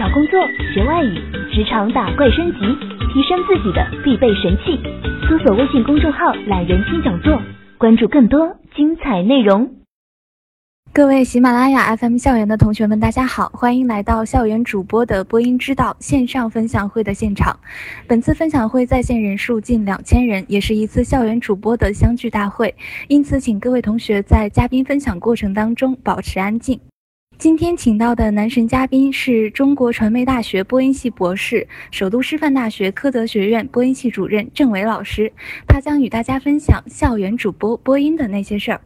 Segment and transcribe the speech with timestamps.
[0.00, 0.40] 找工作、
[0.72, 1.14] 学外语、
[1.52, 2.58] 职场打怪升级、
[3.12, 4.80] 提升自己的必备神器。
[5.28, 7.38] 搜索微信公众号“懒人听讲座”，
[7.76, 9.70] 关注更多精彩内容。
[10.94, 17.60] 各位喜马拉雅 FM 校园的同学们，大家好，欢迎来到校园主播的播音之道线上分享会的现场。
[18.08, 22.74] 本次分享会在线人数近两千人，也是一次校园主播的相聚大会，
[23.08, 26.80] 因此请各位同学在嘉宾分享过程当中保持安静。
[27.40, 35.32] 今天请到的男神嘉宾是中国传媒大学播音系博士、首都师范大学科德学院播音系主任郑伟老师，
[35.66, 38.80] 他将与大家分享校园主播播音的那些事儿。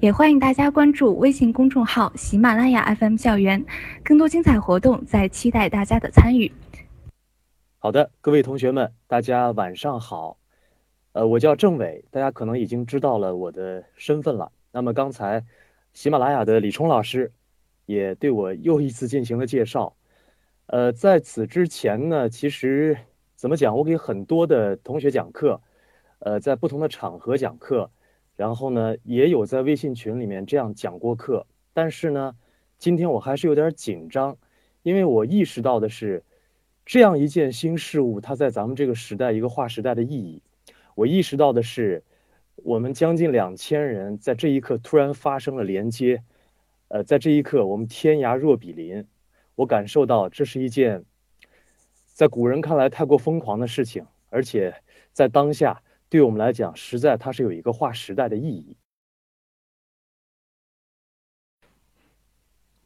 [0.00, 3.64] 也欢迎大家关注微信公众号“喜马拉雅 FM 校园”，
[4.04, 6.52] 更多精彩活动在期待大家的参与。
[7.78, 10.36] 好的，各位同学们，大家晚上好。
[11.12, 14.52] 呃，我叫郑伟，大家可能已经知道了我的身份了。
[14.72, 15.42] 那么刚才
[15.94, 17.32] 喜马拉雅的李冲老师
[17.86, 19.96] 也对我又一次进行了介绍。
[20.66, 22.96] 呃，在此之前呢，其实
[23.36, 25.60] 怎么讲，我给很多的同学讲课，
[26.20, 27.90] 呃，在不同的场合讲课。
[28.36, 32.34] 然后呢，也有在微信群里面这样讲过课，但是呢，
[32.78, 34.36] 今天我还是有点紧张，
[34.82, 36.24] 因为我意识到的是，
[36.84, 40.42] 这样一件新事物，它在咱们这个时代一个划时代的意义。
[40.96, 42.02] 我意识到的是，
[42.56, 46.24] 我们将近两千人在这一刻突然发生了连接，
[46.94, 49.04] 呃，在这一刻我们天涯若比邻，
[49.56, 51.04] 我感受到这是一件，
[52.06, 54.80] 在古人看来太过疯狂的事情，而且
[55.12, 55.82] 在当下。
[56.08, 58.76] 对我们来讲，实在它是有一个划时代的意义。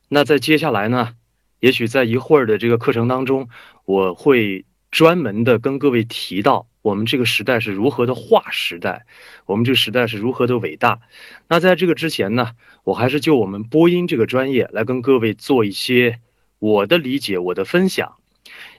[0.09, 1.15] 那在接下来呢，
[1.61, 3.51] 也许在一会儿的这个课程当中，
[3.85, 9.05] 我会专门的跟各位提到我们这个时代是如何的划时代，
[9.47, 11.01] 我们这个时代是如何的伟大。
[11.49, 12.53] 那在这个之前呢，
[12.85, 16.21] 我还是就我们播音这个专业来跟各位做一些
[16.59, 18.15] 我的理解、我的分享。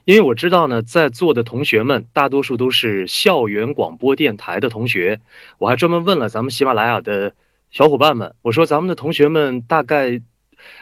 [0.04, 5.20] 因为我知道呢，在座的同学们大多数都是校园广播电台的同学，
[5.58, 7.34] 我还专门问了咱们喜马拉雅的
[7.70, 10.20] 小伙伴们，我说咱们的同学们大概，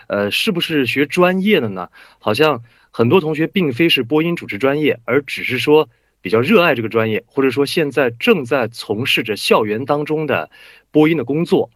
[0.06, 1.90] 呃，是不是学专业的呢？
[2.18, 10.50] 好像很多同学并非是播音主持专业，而只是说比较热爱这个专业，或者说现在正在从事着校园当中的
[10.90, 11.70] 播音的工作，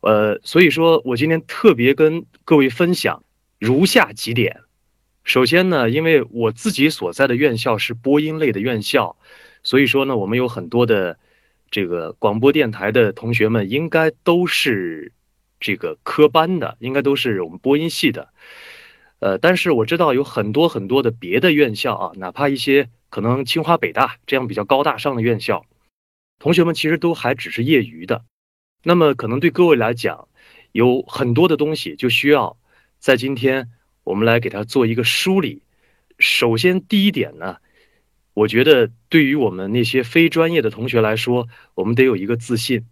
[0.00, 3.22] 呃，所以说我今天特别跟各位分享
[3.58, 4.60] 如下几点。
[5.24, 9.16] 首先呢，因为我自己所在的院校是播音类的院校，
[9.62, 11.18] 所以说呢，我们有很多的
[11.70, 15.12] 这个广播电台的同学们，应该都是
[15.60, 18.28] 这个科班的，应该都是我们播音系的。
[19.18, 25.64] 呃，但是我知道有很多很多的别的院校啊，哪怕一些可能清华北大这样比较高大上的院校，
[26.38, 28.24] 同学们其实都还只是业余的。
[28.82, 30.28] 那么可能对各位来讲，
[30.72, 32.56] 有很多的东西就需要
[32.98, 33.70] 在今天。
[34.04, 35.60] 我们来给他做一个梳理。
[36.18, 37.58] 首先，第一点呢，
[38.32, 42.86] 我觉得对于我们那些非专业的同学来说，我们得有一个自信。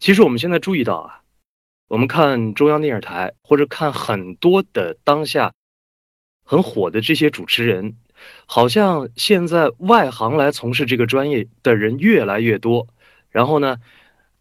[0.00, 1.22] 其实我们现在注意到啊，
[1.86, 5.54] 我们看中央电视台或者看很多的当下
[6.52, 7.96] 很火的这些主持人，
[8.44, 12.88] 好像现在外行来从事这个专业的人越来越多。
[13.30, 13.78] 然后呢？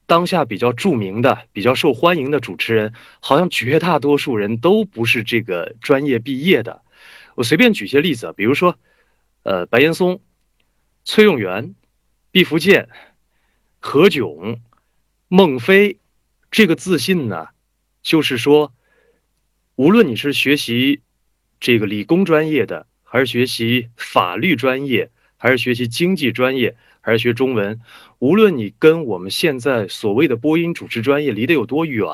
[0.07, 6.81] 当下比较著名的、比较受欢迎的主持人，好像绝大多数人都不是这个专业毕业的。
[7.35, 8.77] 我随便举些例子，比如说，
[9.43, 10.19] 呃，白岩松、
[11.05, 11.75] 崔永元、
[12.29, 12.89] 毕福剑、
[13.79, 14.59] 何炅、
[15.29, 15.97] 孟非，
[16.49, 17.47] 这个自信呢，
[18.03, 18.73] 就是说，
[19.75, 20.99] 无论你是学习
[21.61, 26.75] 这个理工专业的，还是学习法律专业，还是学习经济专业。
[27.03, 27.81] 还是学中文，
[28.19, 32.05] 无论你跟我们现在所谓的播音主持专业离得有多远，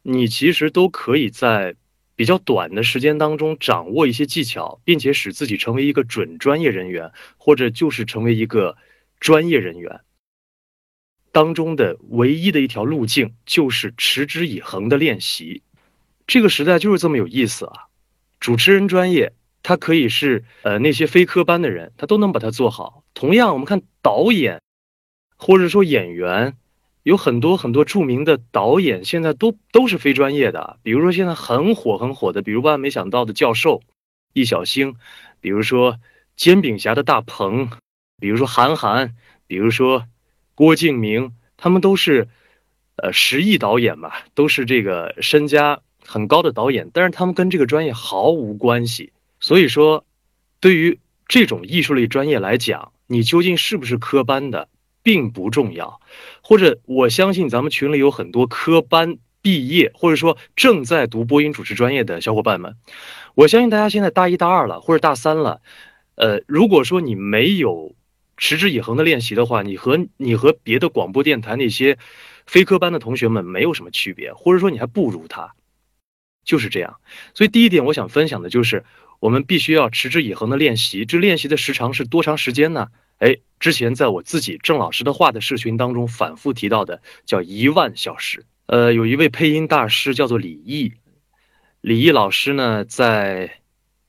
[0.00, 1.76] 你其实都可以在
[2.16, 8.78] 比较短的时间当中掌握一些技巧，并且使自己成为一个准专业人员，或者就是成为一个
[9.20, 10.00] 专业人员。
[11.30, 15.60] 当中的唯一的一条路径就是持之以恒的练习。
[16.26, 17.91] 这个时代就是这么有意思啊！
[18.42, 19.32] 主持人专业。
[19.64, 23.04] 他可以是呃那些非科班的人，他都能把它做好。
[23.14, 24.60] 同样，我们看导演，
[25.38, 26.56] 或者说演员，
[27.04, 30.80] 有很多很多著名的导演，现在都都是非专业的。
[30.82, 33.82] 比如说现在很火很火的，比如万万没想到的教授
[34.32, 34.96] 易小星，
[35.40, 36.00] 比如说
[36.34, 37.70] 煎饼侠的大鹏，
[38.18, 39.14] 比如说韩寒，
[39.46, 40.08] 比如说
[40.56, 42.26] 郭敬明，他们都是
[42.96, 49.12] 呃十亿导演吧，都是这个身家很高的导演，但是他们跟这个专业毫无关系。
[49.40, 50.04] 所以说，
[50.60, 54.68] 对于这种艺术类专业来讲，你究竟是不是科班的，
[55.02, 56.00] 并不重要。
[56.42, 62.76] 或者，我相信咱们群里有很多科班毕业或者说正在读播音主持专业的小伙伴们，
[63.34, 65.60] 我相信大家现在大一大二了或者大三了，
[66.14, 67.94] 呃，如果说你没有
[68.36, 71.98] 持之以恒的练习的话，你和你和别的广播电台那些
[72.46, 75.52] 非科班的同学们没有什么区别，或者说你还不如他，
[76.44, 76.96] 就是这样。
[77.34, 78.84] 所以第一点我想分享的就是，
[79.20, 81.04] 我们必须要持之以恒的练习。
[81.04, 82.88] 这练习的时长是多长时间呢？
[83.18, 88.44] 哎，之前在我自己郑老师的话的视频当中反复提到的，叫一万小时。
[88.66, 90.92] 呃，有一位配音大师叫做李毅，
[91.80, 93.60] 李毅老师呢在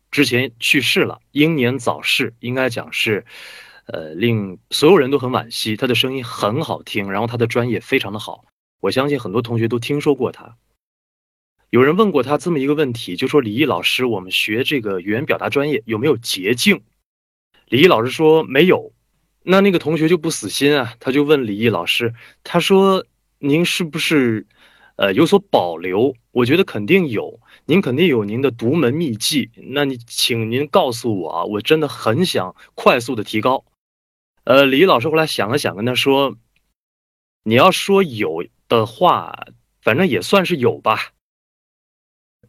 [0.09, 3.25] 之前去世了，英年早逝，应该讲是，
[3.85, 5.75] 呃，令所有人都很惋惜。
[5.75, 8.45] 他的声音很好听，然后他的专业非常的好，
[8.79, 10.55] 我相信很多同学都听说过他。
[11.73, 16.83] 有人问过他这么一个问题，就说李毅老师，我们学这个语言表达专业有没有捷径？
[17.65, 18.93] 李毅老师说没有。
[19.41, 23.03] 那那个同学就不死心啊，他就问李毅老师，他说。
[23.45, 24.47] 您是不是，
[24.95, 26.15] 呃，有所保留？
[26.31, 29.51] 我觉得肯定有，您肯定有您的独门秘技。
[29.73, 33.65] 那你，请您告诉我啊，我真的很想快速的提高。
[34.45, 36.37] 呃，李毅老师后来想了想，跟他说
[37.43, 39.47] ：“你要说有的话，
[39.81, 41.11] 反正也算是有吧。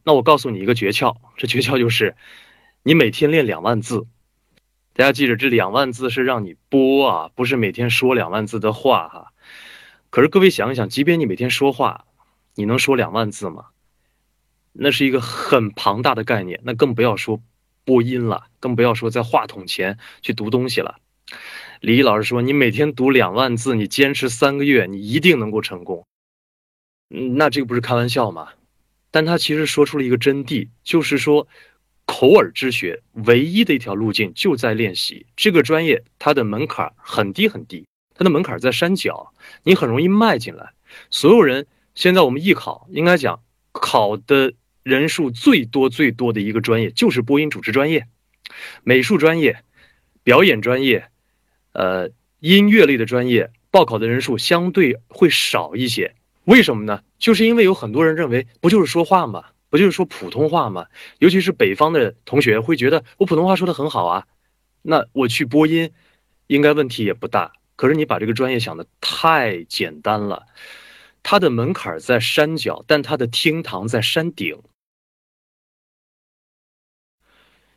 [0.04, 2.14] 那我告诉你一个诀窍，这诀窍就是，
[2.82, 4.06] 你每天练两万字。
[4.92, 9.32] 大家记着，这两万字是让你播啊，不是每天说两万字的话哈。”
[10.10, 12.04] 可是各位想一想，即便你每天说话，
[12.54, 13.66] 你能说两万字吗？
[14.72, 17.40] 那是一个很庞大的概念，那更不要说
[17.84, 20.96] 播音了，更不要说在话筒前去读东西了。
[21.80, 26.06] 李毅老师说，你每天读两万字，你坚持三个月，你一定能够成功。
[27.10, 28.50] 嗯，那这个不是开玩笑吗？
[29.14, 31.46] 但他其实说出了一个真谛，就是说，
[32.04, 35.24] 口耳之学唯一的一条路径就在练习。
[35.36, 37.86] 这个专业它的门槛很低很低。
[38.16, 39.32] 它的门槛在山脚，
[39.62, 40.72] 你很容易迈进来。
[41.10, 41.64] 所有人
[41.94, 43.40] 现在我们艺考应该讲
[43.70, 44.52] 考的
[44.82, 48.08] 人数最多最多的一个专业就是播音主持专业、
[48.82, 49.62] 美术专业、
[50.24, 51.06] 表演专业、
[51.72, 56.16] 呃音乐类的专业，报考的人数相对会少一些。
[56.44, 57.02] 为什么呢？
[57.18, 59.44] 就是因为有很多人认为不就是说话吗？
[59.70, 60.86] 不就是说普通话吗？
[61.18, 64.26] 尤其是北方的同学会觉得我普通话说的很好啊，
[64.82, 65.90] 那我去播音
[66.46, 67.52] 应该问题也不大。
[67.76, 70.46] 可是你把这个专业想的太简单了，
[71.24, 74.62] 它的门槛在山脚，但它的厅堂在山顶。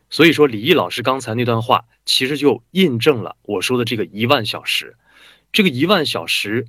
[0.09, 4.95] 所以说，李毅老师刚才那段话，其实就印证了我说的这个一万小时。
[5.51, 6.67] 这个一万小时，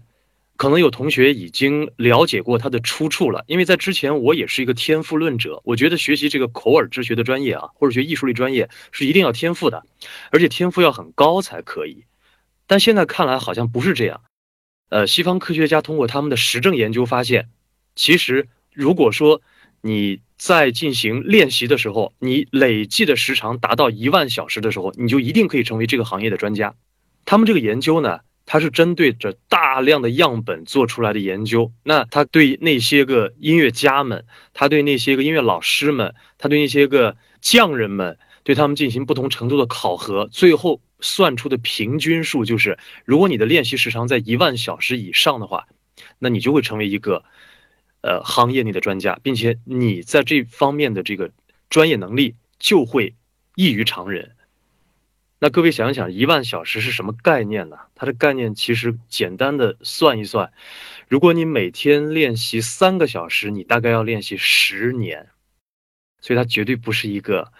[0.58, 9.84] 可能有同学已经了解过它的出处了，因为在之前我也是一个天赋论者，我觉得学习这个口耳之学的专业啊，或者学艺术类专业是一定要天赋的，
[10.32, 12.04] 而且天赋要很高才可以。
[12.66, 14.20] 但现在看来好像不是这样，
[14.88, 17.48] 呃，西方科学家通过他们的实证研究发现，
[17.94, 19.40] 其实如果说
[19.80, 26.74] 你在进行练习的时候，你累计的时长达到一万小时的时候，你就一定可以成为这个行业的专家。
[27.24, 34.24] 他们这个研究呢，它是针对着大量的样本做出来的研究，那他对那些个音乐家们，
[34.54, 40.80] 他对那些个音乐老师们，他对那些个匠人们，对他们进行不同程度的考核，最后。
[41.00, 45.68] 算出的平均数就是，如果你的练习时长在一万小时以上的话，
[46.18, 47.22] 那你就会成为一个，
[48.00, 51.30] 呃，行业内的专家，并且你在这方面的这个
[51.70, 53.14] 专业能力就会
[53.54, 54.32] 异于常人。
[55.38, 57.76] 那各位想一想，一万小时是什么概念呢？
[57.94, 60.52] 它的概念其实简单的算一算，
[61.08, 65.28] 如果你每天练习三个小时，你大概要练习十年，
[66.20, 67.52] 所以它绝对不是一个。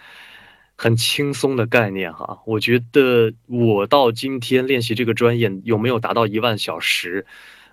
[0.81, 7.27] 很轻松的概念哈，我觉得我到今天练习这个专业有没有达到一万小时，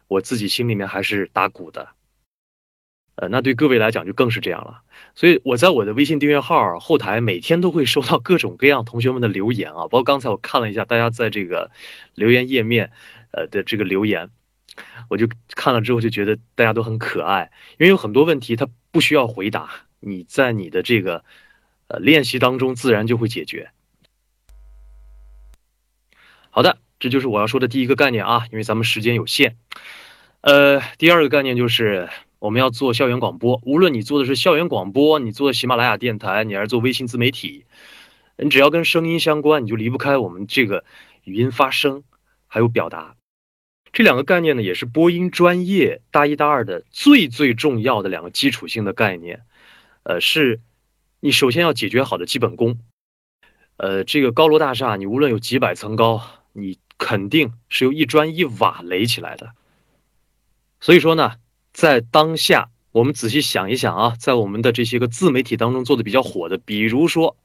[0.08, 1.90] 我自己心里面还是打鼓的。
[3.16, 4.82] 呃，那对各位来讲就更是这样了。
[5.16, 11.72] 所以我在我的微信订阅号后台每天都会收到各种各样同学们的留言啊，包括刚才我看了一下大家在这个
[12.14, 12.92] 留言页面
[13.32, 14.30] 呃的这个留言，
[15.10, 19.70] 我就看了之后就觉得大家都很可爱，因为有很多问题它不需要回答，
[20.00, 21.24] 你在你的这个。
[21.88, 23.70] 呃，练习当中自然就会解决。
[26.50, 29.56] 好的，这就是我要说的第一个概念啊，因为咱们时间有限。
[30.42, 37.66] 呃，第二个概念就是我们要做校园广播，无论你做的是校园广播，你做喜马拉雅电台，你还是做微信自媒体，
[38.38, 40.84] 你只要跟声音相关，你就离不开我们这个
[41.24, 42.04] 语音发声
[42.48, 43.16] 还有表达
[43.92, 49.42] 这两个概念呢，也是播音专业大一、大二的最最重要的两个基础性的概念。
[50.04, 50.62] 呃，是。
[51.22, 52.78] 你首先要解决好的基本功，
[53.78, 56.22] 呃，这个高楼大厦，你无论有几百层高，
[56.54, 59.54] 你肯定是由一砖一瓦垒起来的。
[60.80, 61.38] 所以说呢，
[61.76, 67.36] 在当下我们仔细想一想啊，在我们的这些个自媒体当中做的比较火的，比如说，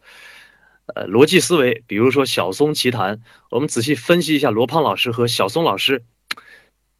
[0.94, 3.20] 呃，逻辑思维，比如说小松奇谈，
[3.50, 6.04] 我们仔细分析一下罗胖老师和小松老师，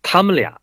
[0.03, 0.61] 他们俩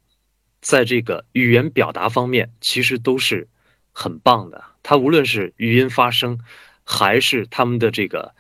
[0.60, 3.48] 在这个语言表达方面其实都是
[3.94, 4.62] 很棒的。
[4.84, 6.38] 他无论是语音发声，
[6.84, 8.36] 还是他们的这个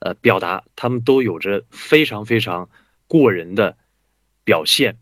[0.00, 2.68] 呃表达，他们都有着非常非常
[3.06, 3.78] 过人的
[4.44, 4.98] 表现。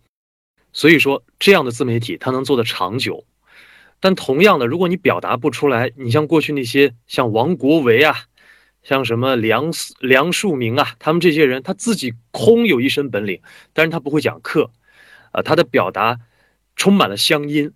[0.78, 3.24] 所以说，这样的自媒体它能做得长久。
[3.98, 8.14] 但同样的，如果你表达不出来，你像过去那些像王国维啊，
[8.84, 13.42] 像什么梁梁漱溟啊，他们这些人，他自己空有一身本领，
[13.72, 14.70] 但是他不会讲课，
[15.32, 16.20] 啊，他的表达
[16.76, 17.72] 充满了乡音，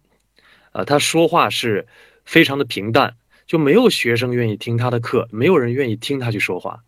[0.71, 1.89] 啊，他说话是
[2.25, 3.17] 非常的平淡，
[3.49, 6.85] 就没有学生愿意听他的课，没有人愿意听他去说话，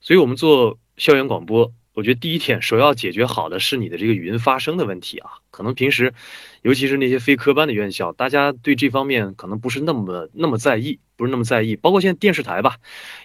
[0.00, 1.72] 所以我们做校园广播。
[1.94, 6.14] 我觉得第一天首要解决好的是你的这个语音发声的问题啊，可能平时，
[6.62, 11.76] 尤其是那些非科班的院校，大家对这方面可能不是那么那么在意，不是那么在意。
[11.76, 12.76] 包括现在电视台吧，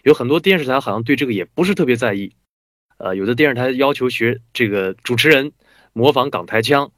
[0.03, 2.33] 有很多电视台好像对这个也不是特别在意。
[2.97, 5.53] 呃，有的电视台要求学这个主持人
[5.93, 6.91] 模仿港台腔，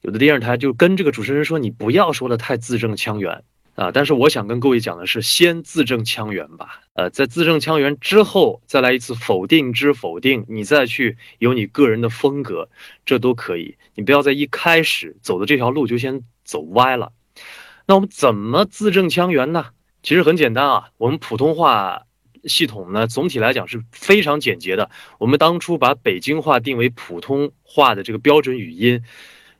[0.00, 3.44] 有的电视台就跟这个主持人说你不要说的太字正腔圆。
[3.76, 3.92] 啊！
[3.92, 6.80] 但是我想跟各位讲的是，先字正腔圆吧。
[6.94, 12.68] 呃，在字正腔圆之后，再来一次否定之否定，你再去有你个人的风格，
[13.04, 13.76] 这都可以。
[13.94, 17.12] 你不要在一开始走的这条路就先走歪了。
[17.86, 19.66] 那我们怎么字正腔圆呢？
[20.02, 22.02] 其实很简单啊，我们普通话
[22.44, 24.90] 系统呢，总体来讲是非常简洁的。
[25.18, 29.02] 我们当初把北京话定为普通话的这个标准语音，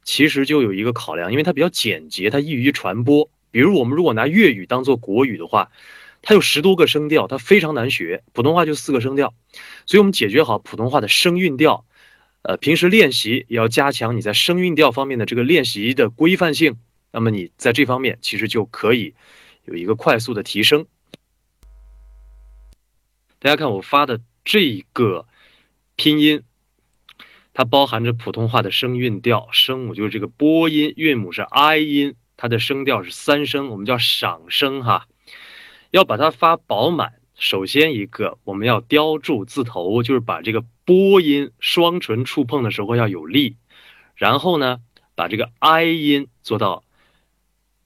[0.04, 3.28] 其实就有一个考量，因为它比较简洁，它易于传播。
[3.56, 5.70] 比如我们如果拿粤语当做国语的话，
[6.20, 8.22] 它有十多个声调，它非常难学。
[8.34, 9.32] 普通话就四个声调，
[9.86, 11.86] 所以我们解决好普通话的声韵调，
[12.42, 16.76] 呃，平时练习也要加强你在声韵调方面的这个练习的规范性。
[17.12, 19.14] 那么你在这方面其实就可以
[19.64, 20.84] 有一个快速的提升。
[23.38, 25.26] 大家看我发的这个
[25.94, 26.42] 拼音，
[27.54, 32.16] 它包含着普通话的声韵调，声母就是这个播音，韵母是 i 音。
[32.37, 35.07] 它的声调是三声，我们叫赏声哈。
[35.90, 43.57] 要把它发饱满，首先一个我们要雕住字头，就是把这个波音双唇触碰的时候要有力。
[44.14, 44.81] 然后呢，
[45.14, 46.85] 把这个 i 音做到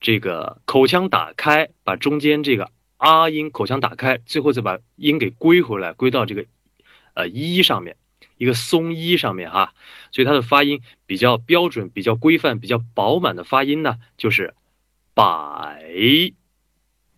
[0.00, 6.46] 这个口腔打开，把中间这个 r 音口腔打开，最后再把音给归回来，归到这个
[7.14, 7.96] 呃一上面。
[8.36, 9.74] 一个松一上面哈，
[10.12, 14.54] 所以它的发音比较标准、比较规范、比较饱满的发音呢，就是
[15.14, 15.82] 百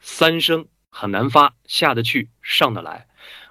[0.01, 3.07] 三声很难发，下得去，上得来。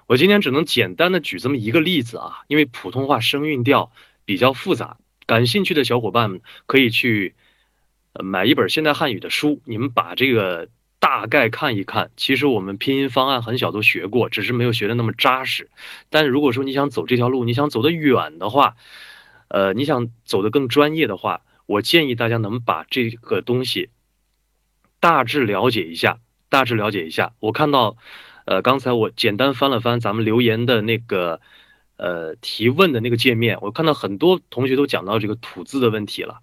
[0.06, 3.90] 我今天只能简单的举这么一个例子啊，因为普通话声韵调
[4.24, 7.34] 比较复杂，感兴趣的小伙伴们可以去
[8.14, 10.68] 买一本现代汉语的书，你们把这个。
[11.02, 15.68] 大概看一看，其实我们拼音方案很小都学过，只是没有学的那么扎实。
[16.10, 18.76] 但如果说你想走这条路，你想走得远的话，
[19.48, 23.90] 呃，你想走得更专业的话，我建议大家能把这个东西
[25.00, 27.32] 大致了解一下，大致了解一下。
[27.40, 27.96] 我看到，
[28.44, 31.40] 呃，刚才我简单翻了翻咱们留言的那个，
[31.96, 36.38] 呃，提问的那个界面，我看到很多同学都讲到这个吐字的问题了。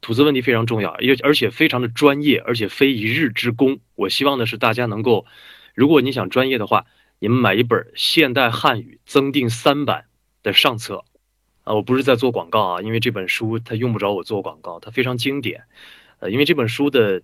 [0.00, 3.80] 吐字问题非常重要，也而且非常的专业，而且非一日之功。
[3.94, 5.26] 我希望的是大家能够，
[5.74, 6.86] 如果你想专业的话，
[7.18, 10.02] 你们买一本《现代汉语增订三版》
[10.42, 11.04] 的上册
[11.64, 15.64] 啊，我不是在做广告啊，因为这本书它用不着我做广告，它非常经典。
[16.18, 17.22] 呃，因为这本书的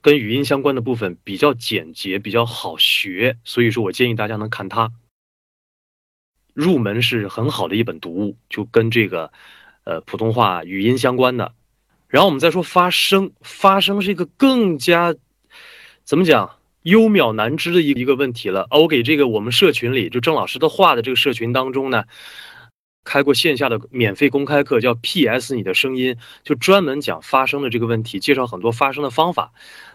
[0.00, 4.92] 跟语音相关的部分比较简洁，比较好学，所以说我建议大家能看它。
[6.54, 9.32] 入门是很好的一本读物，就跟这个
[9.84, 11.52] 呃普通话语音相关的。
[12.14, 15.16] 然后我们再说发声，发声是一个更加
[16.04, 16.48] 怎么讲
[16.82, 18.68] 幽渺难知的一一个问题了。
[18.70, 22.04] 我给这个我们社群里就郑老师的话的这个社群当中呢，
[23.02, 29.52] 开过线下的免费公开课，叫 PS 你的声音，就专门讲发声的这个问题，介绍很多发声的方法。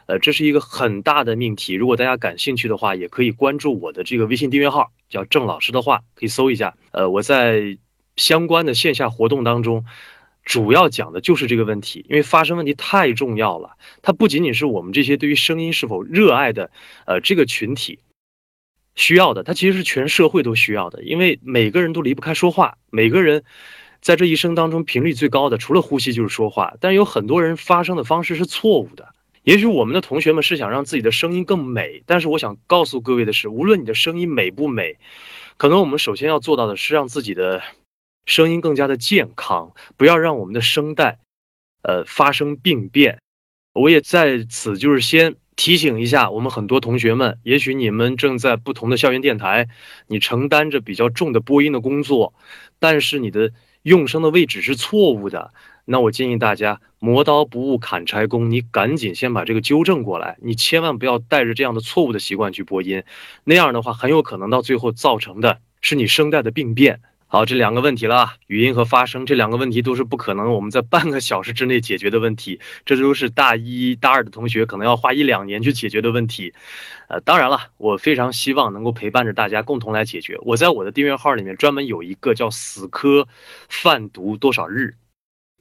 [0.07, 1.73] 呃，这是一个很大的命题。
[1.73, 6.75] 如果大家感兴趣的话，也可以关注我的这个微信订阅号，叫郑老师的话，可以搜一下。
[6.91, 7.77] 呃，我在
[8.17, 9.85] 相关的线下活动当中。
[10.49, 13.77] 主要讲的就是这个问题，因为发声问题太重要了。
[14.01, 16.71] 它不仅仅是我们这些对于声音是否热爱的，
[17.05, 17.99] 呃，这个群体
[18.95, 21.03] 需要的，它其实是全社会都需要的。
[21.03, 23.43] 因为每个人都离不开说话，每个人
[24.01, 26.73] 在这一生当中频率最高的，除了呼吸就是说话。
[26.81, 29.13] 但有很多人发声的方式是错误的。
[29.43, 34.97] 也许我们的同学们是想让自己的声音更美，但是我想告诉各位的是，无论你的声音美不美，
[35.57, 37.61] 可能我们首先要做到的是让自己的。
[38.29, 41.17] 声音更加的健康，不要让我们的声带，
[41.81, 43.17] 呃，发生病变。
[43.73, 49.67] 我也在此就是先提醒一下我们很多同学们，也许你们正在不同的校园电台，
[50.05, 52.35] 你承担着比较重的播音的工作，
[52.77, 55.51] 但是你的用声的位置是错误的。
[55.85, 63.01] 那我建议大家磨刀不误砍柴工，你赶紧先把这个纠正过来，你千万不要带着这样的错误的习惯去播音，
[63.43, 67.01] 那样的话很有可能到最后造成的是你声带的病变。
[67.31, 76.51] 好，这两个问题了，语音和发声这两个问题都是不可能我们在半个小时之内解决的问题，这都是大一大二的同学可能要花一两年去解决的问题。
[77.07, 80.39] 呃，当然了，我非常希望能够陪伴着大家共同来解决。
[80.41, 83.27] 我在我的订阅号里面专门有一个叫“死磕
[83.69, 84.95] 泛读多少日”。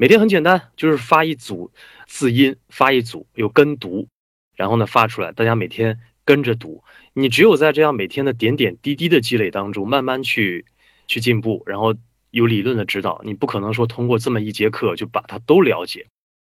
[0.00, 1.70] 每天很简单，就是发一组
[2.06, 4.08] 字音，发一组有跟读，
[4.56, 6.82] 然后呢发出来，大家每天跟着读。
[7.12, 10.64] 你只有在这样每天的点点滴滴的积累当中，慢慢去
[11.08, 11.92] 去进步，然后
[12.30, 16.06] 有理论的指导，你不可能说通过这么一节课就把它都了解。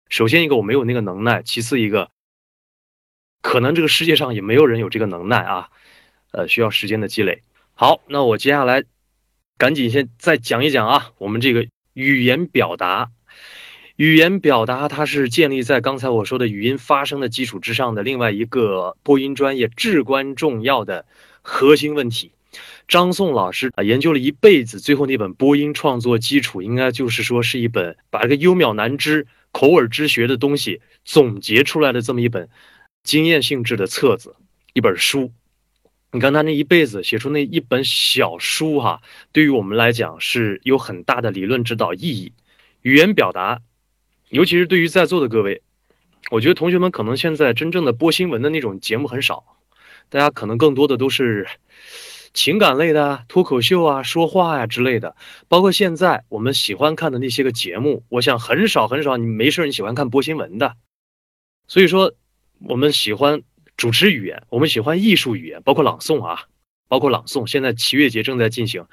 [0.10, 2.12] 首先一个我没有那个能耐，其次一个
[3.42, 5.70] 可能这个世界上也没有人有这个能耐啊，
[6.32, 7.42] 呃，需要时间的积累。
[7.74, 8.84] 好，那我接下来
[9.58, 13.10] 赶紧先再讲一讲啊，我们这个语言表达。
[13.96, 21.06] 语言表达，它是建立在刚才我说的语音发声的基础之上的另外一个播音专业至关重要的
[21.42, 22.32] 核心问题。
[22.90, 32.50] 张颂老师啊，研究了一辈子，最后那本播音创作基础，应该就是说是一本把这个幽渺难知、口耳之学的东西总结出来的这么一本
[33.04, 34.36] 经验性质的册子，
[34.74, 35.32] 一本书。
[36.12, 39.00] 你看他那一辈子写出那一本小书哈，
[39.32, 42.34] 对于我们来讲是有很大的理论指导意义。
[42.82, 43.62] 语言表达。
[44.30, 45.64] 尤其是对于在座的各位，
[46.30, 49.44] 我觉得同学们可能现在真正的播新闻的那种节目很少，
[50.08, 51.48] 大家可能更多的都是
[52.34, 55.16] 情感类的脱口秀啊、说话呀之类的。
[55.48, 60.76] 包括现在我们喜欢看的那些个节目，我想很少很少，你没事你喜欢看播新闻的。
[61.68, 62.14] 所以说，
[62.60, 63.42] 我们喜欢
[63.78, 66.44] 主持语言，我们喜欢艺术语言，包括朗诵啊，
[66.88, 67.46] 包括朗诵。
[67.46, 68.86] 现在七月节正在进行。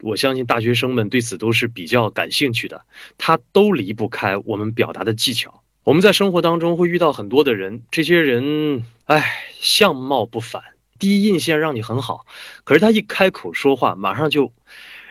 [0.00, 2.84] 我相信大学生们对此都是比较感兴趣的，
[3.18, 5.64] 他都离不开我们表达的技巧。
[5.82, 10.62] 我们在生活当中会遇到很多的人，这些人，哎，相貌不凡，
[10.98, 12.26] 第一印象让你很好，
[12.64, 14.52] 可是他一开口说话，马上就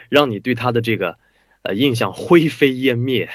[0.10, 1.18] 让你对他的这个
[1.62, 3.30] 呃印象灰飞烟灭。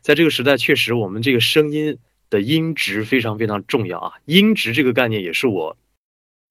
[0.00, 1.98] 在这个时代，确实我们这个声音
[2.30, 5.76] 的音质非常非常重要啊，音质这个概念也是我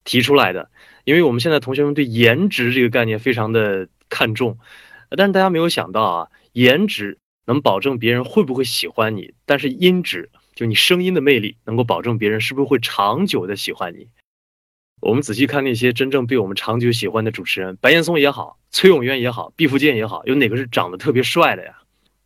[0.04, 0.70] 提出来的，
[1.04, 3.88] 因为我们现在同学们对颜值这个概念非常的。
[4.14, 4.58] 看重，
[5.16, 14.08] 但是大家没有想到啊，颜值能保证别人会不会喜欢你，但是音质就你声音的魅力能够保证别人是不是会长久的喜欢你。
[15.02, 21.76] 我们仔细看那些真正被我们长久喜欢的主持人，白岩松也好，崔永元也好，毕福剑也好，有哪个是长得特别帅的呀？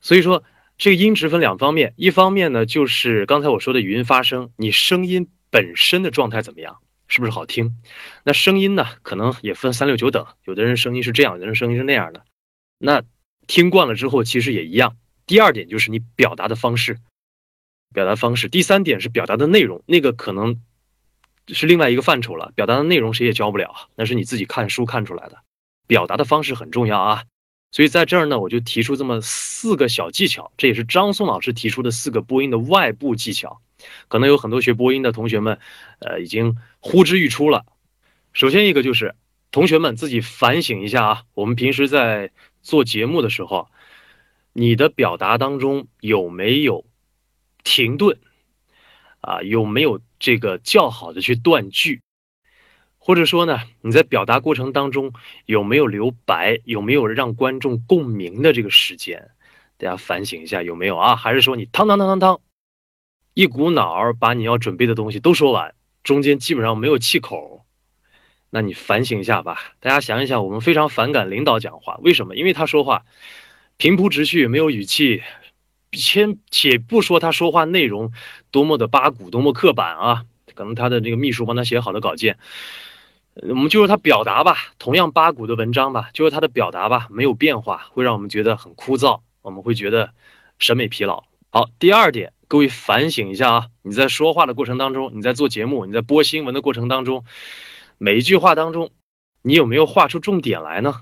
[0.03, 0.45] 所以说，
[0.77, 6.77] 这个音质分两方面，一方面呢就是刚才我说的语音发声，你声音本身的状态怎么样？
[7.09, 7.79] 是不是好听？
[8.25, 8.85] 那声音呢？
[9.03, 12.25] 可能也分三六九等，有的人声音是这样，有的人声音是那样的。
[12.79, 13.03] 那
[13.47, 14.97] 听惯了之后，其实也一样。
[15.25, 16.99] 第二点就是你表达的方式，
[17.95, 18.49] 表达方式。
[18.49, 20.61] 第三点是表达的内容，那个可能
[21.49, 22.53] 是另外一个范畴了。
[22.55, 25.39] 表达的内容谁也教不了，那是你自己看书看出来的。
[25.87, 27.25] 表达的方式很重要啊。
[27.73, 33.61] 所以在这儿呢，我就提出这么四个小技巧，这也是张松老师提出的四个播音的外部技巧。
[34.09, 35.59] 可能有很多学播音的同学们，
[35.99, 37.67] 呃，已经呼之欲出了。
[38.33, 39.15] 首先一个就是，
[39.51, 42.31] 同学们自己反省一下啊，我们平时在
[42.63, 43.69] 做节目的时候，
[44.55, 46.87] 你的表达当中有没有
[47.63, 48.19] 停顿？
[49.21, 52.01] 啊，有没有这个较好的去断句？
[52.99, 55.13] 或者说呢，你在表达过程当中
[55.45, 56.61] 有没有留白？
[56.65, 59.31] 有没有让观众共鸣的这个时间？
[59.79, 61.15] 大家反省一下有没有啊？
[61.15, 62.41] 还是说你汤汤汤汤汤？
[63.35, 67.65] 一股脑儿把你要准备的东西都说完，中间基本上没有气口，
[68.51, 69.75] 那你反省一下吧。
[69.79, 72.35] 大家想一想，我们非常反感领导讲话，为什么？
[72.35, 73.05] 因为他说话
[73.77, 75.23] 平铺直叙，没有语气。
[75.97, 78.13] 先且不说他说话内容
[78.53, 82.39] 多么的八股，多么刻板啊，可能他的这个秘书帮他写好的稿件，
[83.35, 90.11] 我们就说他表达吧，同样八股的文章吧，就是他的表达吧，没有变化，会让我们觉得很枯燥，我们会觉得
[90.59, 91.25] 审美疲劳。
[91.51, 92.33] 好，第二点。
[92.49, 93.67] 各位反省一下啊！
[93.83, 97.25] 你在说话的过程当中，你在做节目，你在播新闻的过程当中，
[97.99, 98.93] 每一句话当中，
[99.43, 101.01] 你有没有画出重点来呢？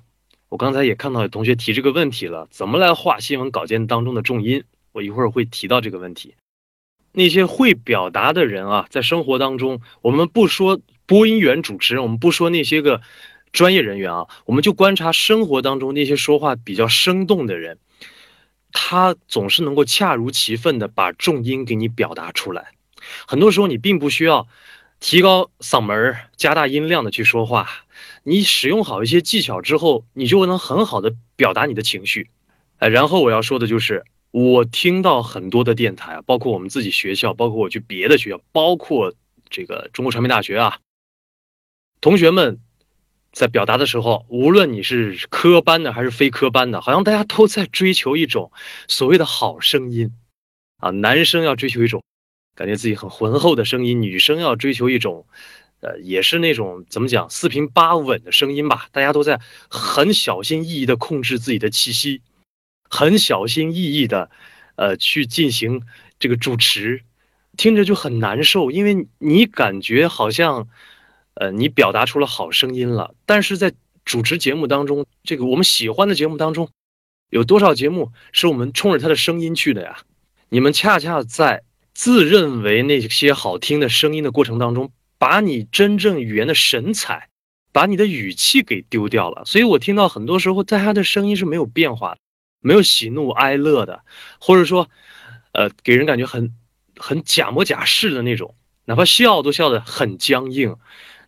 [0.49, 4.65] 我刚才也看到有同学提这个问题了，怎么来画新闻稿件当中的重音？
[4.95, 6.35] 我一会儿会提到这个问题。
[7.13, 13.03] 那些会表达的人啊，在生活当中，我们不说播音员、主持人，我们不说那些个
[13.53, 17.79] 专业人员啊，我们就观察生活当中那些说话比较生动的人。
[18.73, 22.73] 他总是能够恰如其分的把重音给你表达出来，
[23.27, 24.47] 很多时候你并不需要
[25.01, 27.69] 提高嗓门、加大音量的去说话，
[28.23, 32.31] 你使用好一些技巧之后，你就能很好的表达你的情绪。
[32.79, 34.05] 哎，然后我要说的就是，
[34.35, 39.15] 我听到很多的电台，包括我们自己学校，包括我去别的学校，包括
[39.49, 40.81] 这个中国传媒大学啊，
[42.01, 42.59] 同学们
[43.31, 48.51] 在表达的时候，无论你是科班的还是非科班的，好像大家都在追求一种
[48.89, 50.11] 所谓的好声音
[50.79, 52.03] 啊，男生要追求一种。
[52.57, 55.27] 感觉自己很浑厚的声音，女生要追求一种，
[55.79, 58.89] 呃，也是那种怎么讲四平八稳的声音吧。
[58.91, 62.21] 大家都在很小心翼翼的控制自己的气息，
[62.95, 64.31] 很小心翼翼的，
[64.77, 65.83] 呃，去进行
[66.19, 67.03] 这个主持，
[67.57, 70.69] 听着就很难受，因为你感觉好像，
[71.35, 73.73] 呃，你表达出了好声音了，但是在
[74.05, 76.69] 主持节目当中，这个我们喜欢的节目当中，
[77.31, 79.99] 有多少节目是我们冲着他的声音去的呀？
[80.49, 81.63] 你们恰恰在。
[81.97, 87.29] 自认为那些好听的声音的过程当中，把你真正语言的神采，
[87.71, 89.45] 把你的语气给丢掉了。
[89.45, 92.19] 所以我听到很多时候，大家的声音是没有变化的，
[92.65, 94.03] 没有喜怒哀乐的，
[94.41, 94.89] 或者说，
[95.53, 96.55] 呃，给人感觉很
[96.97, 98.55] 很假模假式的那种，
[98.87, 100.75] 哪怕笑都笑得很僵硬，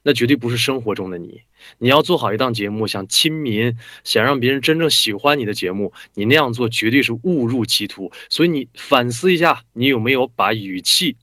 [0.02, 1.42] 那绝对不是生活中的你。
[1.78, 8.10] 你要做好一档节目，想亲民，想让别人真正喜欢你的节目，你那样做绝对是误入歧途。
[8.30, 11.16] 所以你反思一下，你有没有把语气，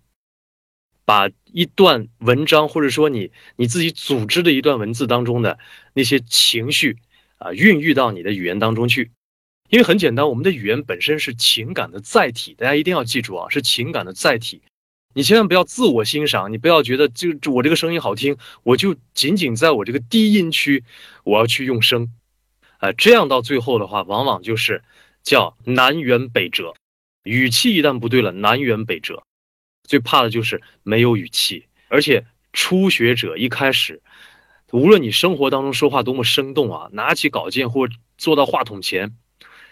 [1.05, 5.57] 把一段文章或者说你你自己组织的一段文字当中的
[5.93, 6.97] 那些情绪
[7.39, 9.11] 啊，孕育到你的语言当中去？
[9.73, 14.61] 因为很简单，我们的语言本身是情感的载体，大家一定要记住啊，是情感的载体。
[15.15, 20.83] 你千万不要自我欣赏，你不要觉得就我这个声音好听，我就仅仅在我这个低音区，
[21.23, 22.13] 我要去用声，
[22.81, 24.83] 呃，这样到最后的话，往往就是
[25.23, 26.75] 叫南辕北辙，
[27.23, 29.23] 语气一旦不对了，南辕北辙，
[29.87, 34.03] 最怕的就是没有语气，而且初学者一开始，
[34.71, 39.15] 无论你生活当中说话多么生动啊，拿起稿件或坐到话筒前，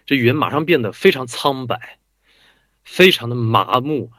[0.05, 1.97] 这语言马上变得非常苍白，
[2.83, 4.11] 非常的麻木。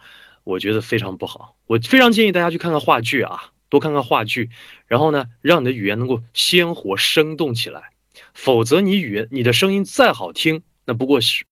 [0.44, 4.50] 我觉得非常不好，我非常建议大家去看看话剧啊，多看看话剧，
[4.88, 7.92] 然后呢，让你的语言能够鲜活生动起来。
[8.34, 11.44] 否则，你语言你的声音再好听，那不过是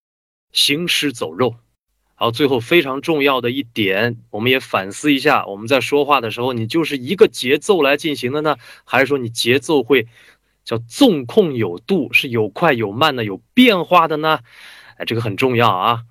[0.50, 1.54] 行尸走肉。
[2.16, 10.08] 好，最后非常重要的一点，我们也反思一下：我们在说话的时候，你就是一个节奏来进行的呢，还是说你节奏会
[10.70, 14.38] 叫纵控有度，是有快有慢的，有变化的呢？
[14.98, 16.02] 哎，这个很重要啊。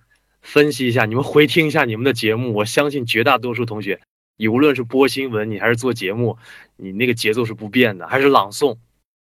[0.41, 4.01] 分析一下，你们回听一下你们的节目，我相信绝大多数同学，
[4.35, 6.37] 你无论是播新闻，你还是做节目，
[6.75, 8.77] 你那个节奏是不变的，还是朗诵，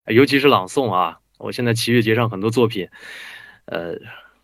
[0.07, 1.19] 尤其是朗诵啊！
[1.37, 2.89] 我现在七月节上很多作品，
[3.63, 3.95] 呃，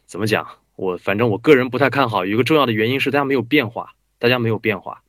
[0.06, 0.48] 怎么讲？
[0.78, 5.02] 我反正我个人不太看好，有一个重要的原因是大家没有变化，大家没有变化，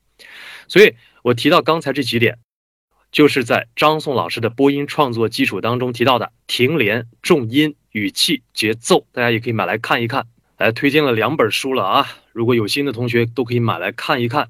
[0.66, 2.38] 所以我提到刚才这几点，
[3.12, 10.26] 就是在张颂老师的播音创作基础当中提到的停连、重音、语气、节奏，大家也可以买来看一看。
[10.58, 12.08] 来推荐了两本书了啊！
[12.32, 14.48] 如果有心的同学都可以买来看一看。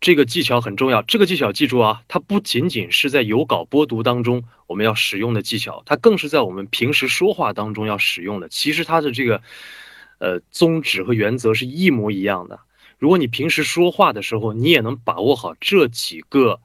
[0.00, 8.48] 这个技巧很重要，这个技巧记住啊，它不仅仅是在有稿播读当中我们要使用的技巧，它更是在我们平时说话当中要使用的。
[8.48, 9.42] 其实它的这个
[10.18, 12.60] 呃宗旨和原则是一模一样的。
[12.98, 16.60] 如果你平时说话的时候，你也能把握好这几个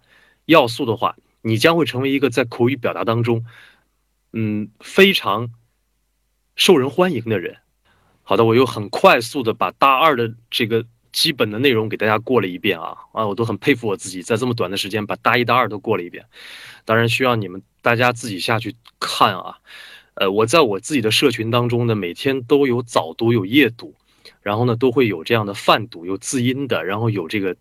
[0.47, 3.45] 要素的话，你将会成为一个在口语表达当中，
[4.33, 5.51] 嗯，非常
[6.55, 7.57] 受人欢迎的人。
[8.23, 16.25] 好的，我又很快速的把大二的这个基本的内容给大家过了一遍啊啊，我都很佩服我自己，在这么短的时间把大一、大二都过了一遍。
[16.83, 19.59] 当然需要你们大家自己下去看啊。
[20.15, 23.93] 呃，我在我自己的社群当中呢，每天都有早读、有夜读，
[24.41, 27.55] 然后呢都会有这样的泛读，有字音的，然后有这个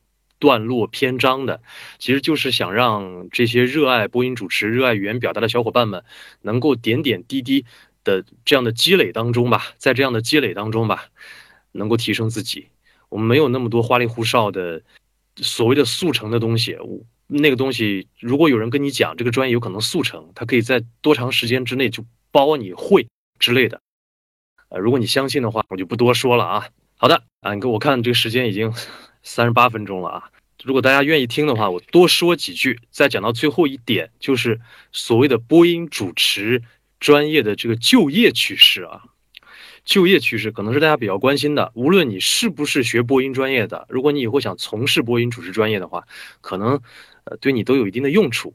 [0.46, 1.61] 段落篇章的，
[1.98, 6.04] 其实就是想让这些热爱播音主持、热爱语言表达的小伙伴们，
[6.42, 7.64] 能够点点滴滴。
[8.06, 11.06] 的这样的积累当中吧，在这样的积累当中吧，
[11.72, 12.68] 能够提升自己。
[13.09, 14.80] 我们没有那么多花里胡哨的
[15.38, 16.78] 所谓的速成的东西。
[17.26, 23.09] 那个东西，如果有人跟你讲这个专业有可能速成，他可以在多长时间之内就包你会
[23.40, 23.80] 之类的。
[24.68, 26.68] 呃，如果你相信的话，我就不多说了啊。
[26.94, 28.72] 好的啊，你给我看这个时间已经
[29.24, 30.30] 三十八分钟了啊。
[30.66, 32.81] 如果大家愿意听的话，我多说几句。
[32.90, 36.62] 再讲到最后一点，就是所谓的播音主持。
[36.98, 39.02] 专业的这个就业趋势啊，
[39.85, 41.70] 就业趋势可能是大家比较关心的。
[41.74, 46.05] 无论你是不是学播音专业的，如果你以后想从事播音主持专业的话，
[46.40, 46.81] 可能
[47.24, 48.55] 呃对你都有一定的用处。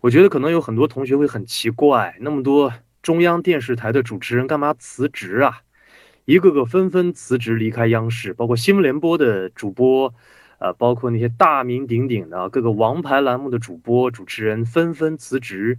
[0.00, 5.60] 我觉得可能有很多同学会很奇怪，那么多中央电视台的主持人干嘛辞职啊？
[6.24, 10.14] 一个个纷纷辞职离开央视，包括新闻联播的主播，
[10.60, 15.78] 呃，包括那些大名鼎鼎的各个王牌栏目的主播、主持人纷纷辞职。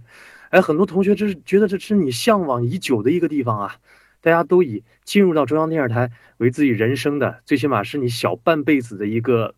[0.50, 3.76] 哎，很多同学这是觉得这是你向往已久的一个地方啊！
[4.20, 9.54] 大家都以进入到中央电视台为自己人生的，最起码是你小半辈子的一个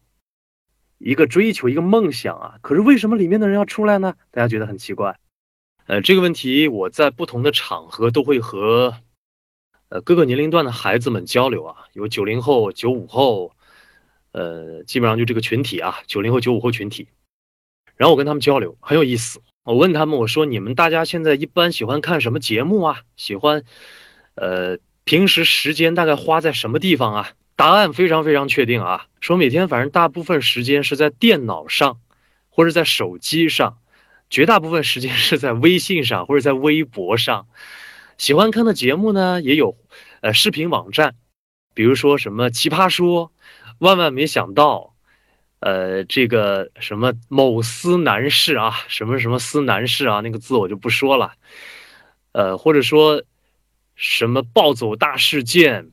[0.99, 2.59] 一个追求、一个梦想啊！
[2.61, 4.15] 可是为什么里面的人要出来呢？
[4.31, 5.19] 大家觉得很奇怪。
[5.87, 8.95] 呃，这个问题我在不同的场合都会和
[9.89, 13.54] 呃各个年龄段的孩子们交流啊，有九零后、九五后，
[14.35, 17.07] 呃，基本上就这个群体啊，九零后、九五后群体。
[17.97, 19.41] 然后我跟他们交流很有意思。
[19.63, 23.03] 我问他们，我说你们大家现在一般喜欢看什么节目啊？
[23.17, 23.63] 喜欢，
[24.35, 27.31] 呃，平时时间大概花在什么地方啊？
[27.55, 32.01] 答案非常非常确定啊，说每天反正大部分时间是在电脑上，
[32.49, 33.79] 或者在手机上，
[34.29, 37.47] 绝大部分时间是在微信上或者在微博上。
[38.19, 39.77] 喜欢看的节目呢，也有，
[40.21, 41.15] 呃，视频网站，
[41.75, 43.31] 比如说什么奇葩说，
[43.79, 44.93] 万万没想到。
[45.61, 51.33] 呃，这个什么某司男士啊，什么什么司男士啊，那个字我就不说了。
[52.33, 53.23] 呃，或者说
[53.95, 55.91] 什么暴走大事件，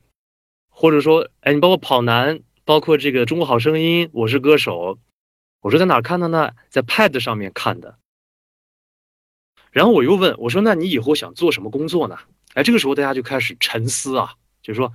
[0.68, 4.98] 或者说，哎，你包括跑男，包括这个中国好声音，我是歌手，
[5.62, 6.50] 我说在哪看的呢？
[6.68, 7.96] 在 Pad 上面看的。
[9.70, 12.18] 然后我又问我说，那你以后想做什么工作呢？
[12.52, 14.92] 哎，这个时候大家就开始沉思啊，就是说。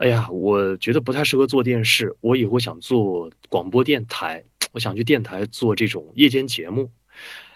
[0.00, 6.90] 哎呀，我觉得不太适合做电视，我以后想做广播电台，我想去电台做这种夜间节目。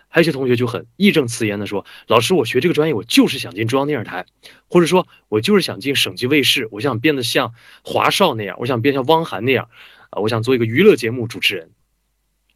[0.09, 4.26] 还有些同学就很义正辞严的说：“老师，我学这个专业，我就是想进中央电视台，
[4.68, 9.70] 或者说，我就是想进省级卫视，我想变得像华少那样，我想变像汪涵那样，
[10.11, 11.70] 啊，我想做一个娱乐节目主持人。”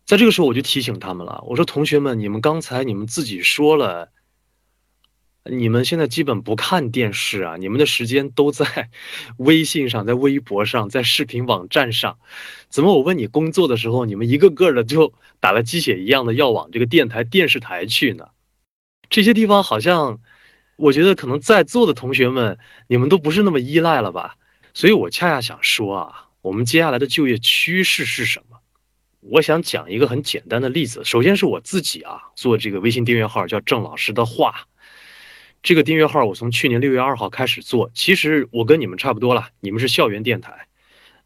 [0.05, 4.11] 在这个时候，我就提醒他们了，我说：“同学们，你们刚才你们自己说了。”
[5.51, 8.91] 你们现在基本不看电视啊，你们的时间都在
[9.39, 12.19] 微信上、在微博上、在视频网站上。
[12.69, 18.29] 怎么我问你工作的时候，你们一个个的就 打了鸡血一样的要往这个电台、电视台去呢？
[19.09, 20.21] 这些地方好像，
[20.77, 24.37] 我觉得可能在座的同学们，你们都不是那么依赖了吧？
[24.75, 28.59] 所以我恰恰想说啊，我们接下来的就业趋势是什么？
[29.21, 31.03] 我想讲一个很简单的例子。
[31.05, 34.67] 首先是我自己啊，做这个微信订阅号叫郑老师的话。
[35.63, 40.69] 这个订阅号我从去年六月二号开始做，其实我跟你们差不多了，你们是校园电台，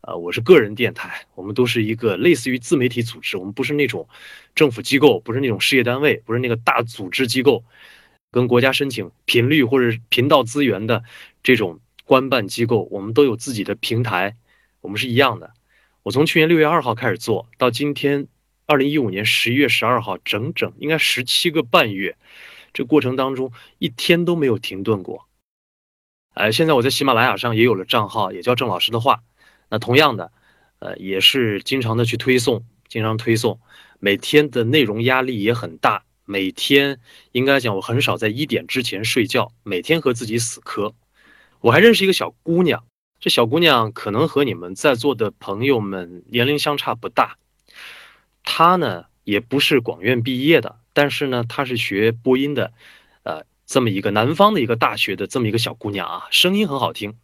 [0.01, 4.09] 呃，我是个人电台，我们都是一个类似于自媒体组织，我们不是那种
[4.55, 7.63] 政府机构，不是那种事业单位，不是那个大组织机构，
[8.31, 11.05] 跟国家申请频率或者频道资源的
[11.43, 14.35] 这种官办机构，我们都有自己的平台，
[14.81, 15.53] 我们是一样的。
[16.03, 18.27] 我从去年六月二号开始做到今天，
[18.67, 22.17] 二零一五年十一月十二号，整整应该十七个半月。
[22.73, 25.27] 这过程当中一天都没有停顿过，
[26.35, 29.23] 哎，现在我在喜马拉雅上也有了账号，也叫郑老师的话。
[29.69, 30.33] 那同样的，
[30.79, 33.61] 呃，也是经常的去推送，经常推送，
[33.99, 36.05] 每天的内容压力也很大。
[36.25, 37.01] 每天
[37.33, 40.95] 应该讲，我很少在一点之前睡觉，每天和自己死磕。
[41.61, 42.85] 我还认识一个小姑娘，
[43.19, 47.37] 这小姑娘可能和你们在座的朋友们年龄相差不大，
[48.45, 50.77] 她呢也不是广院毕业的。
[50.93, 52.73] 但是呢，她是学播音的，
[53.23, 57.15] 呃，这么一个南方的一个大学的这么一个小姑娘啊，声音很好听，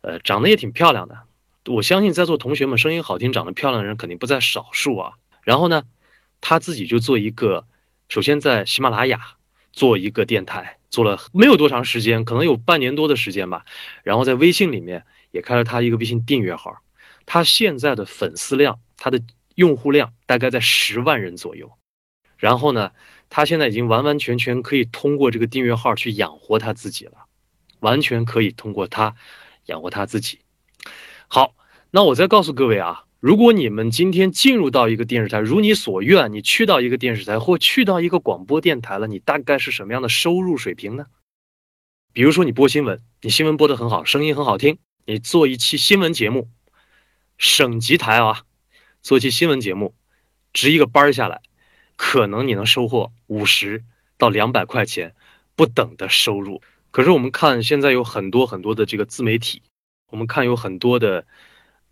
[0.00, 1.20] 呃，长得也挺漂亮的。
[1.66, 5.12] 我相信在座同学们声音好听、长得漂亮的人肯定不在少数啊。
[5.42, 5.84] 然后呢，
[6.40, 7.66] 她自己就做一个，
[8.08, 9.20] 首先在喜马拉雅
[9.72, 13.64] 做一个电台，做了没有多长时间，可能有半年多的时间吧。
[14.02, 16.76] 然后在微信里面也开了她一个微信订阅号，
[17.26, 19.22] 她现在的粉丝量，她的
[19.54, 21.72] 用户量大概在十万人左右。
[22.36, 22.92] 然后呢，
[23.30, 27.12] 他现在已经完完全全可以通过这个订阅号去养活他自己了，
[27.80, 29.14] 完全可以通过他
[29.66, 30.40] 养活他自己。
[31.28, 31.54] 好，
[31.92, 41.06] 那我再告诉各位啊，如果你们今天进入到一个电视台，如你所愿，你去到一个电视台或去到一个广播电台了，你大概是什么样的收入水平呢？
[42.12, 46.50] 比如说你播新闻，你新闻播得很好，声音很好听，你做一期新闻节目，
[47.38, 48.42] 省级台啊，
[49.02, 49.96] 做一期新闻节目，
[50.52, 51.42] 值一个班下来。
[51.96, 53.84] 可能你能收获五十
[54.16, 55.14] 到两百块钱
[55.54, 59.62] 不等的收入，可是我们看现在有很多很多的这个自媒体，
[60.08, 61.26] 我们看有很多的，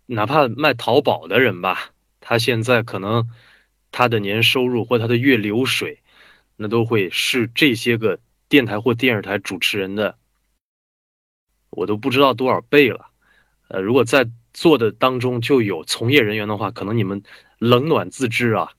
[0.05, 3.29] 哪怕卖淘宝的人吧，他现在可能
[3.91, 5.99] 他的年收入或他的月流水，
[6.55, 10.17] 那都会是这些个电台或电视台主持人的，
[11.69, 13.11] 我都不知道多少倍了。
[13.67, 17.21] 呃，如果在做的当中就有从业人员的话，可能你们
[17.59, 18.69] 冷暖自知啊。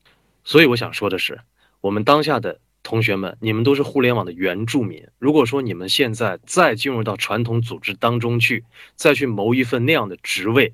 [0.43, 1.39] 所以我想说的是，
[1.81, 5.07] 我们当下的同学们，你们都是互联网的原住民。
[5.17, 10.73] 如果说你们现在再进入到传统组织当中去，再去谋一份那样的职位，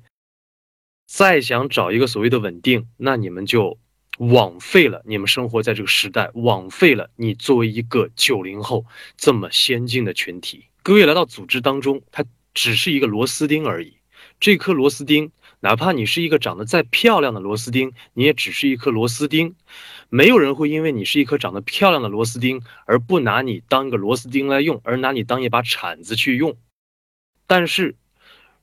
[1.06, 3.78] 再想找一个所谓的稳定，那你们就
[4.18, 8.84] 枉费了你们生活在这个时代，枉费了你作为一个九零后
[9.16, 10.64] 这么先进的群体。
[10.82, 13.99] 各位来到组织当中，它只是一个螺丝钉而已。
[14.40, 19.54] 这颗螺丝钉，哪怕你是一个长得再漂亮的螺丝钉，你也只是一颗螺丝钉。
[20.08, 26.56] 没有人会因为你是一颗长得漂亮的螺丝钉而不拿你当一个螺丝钉来用，而拿你当一把铲子去用。
[27.46, 27.96] 但是，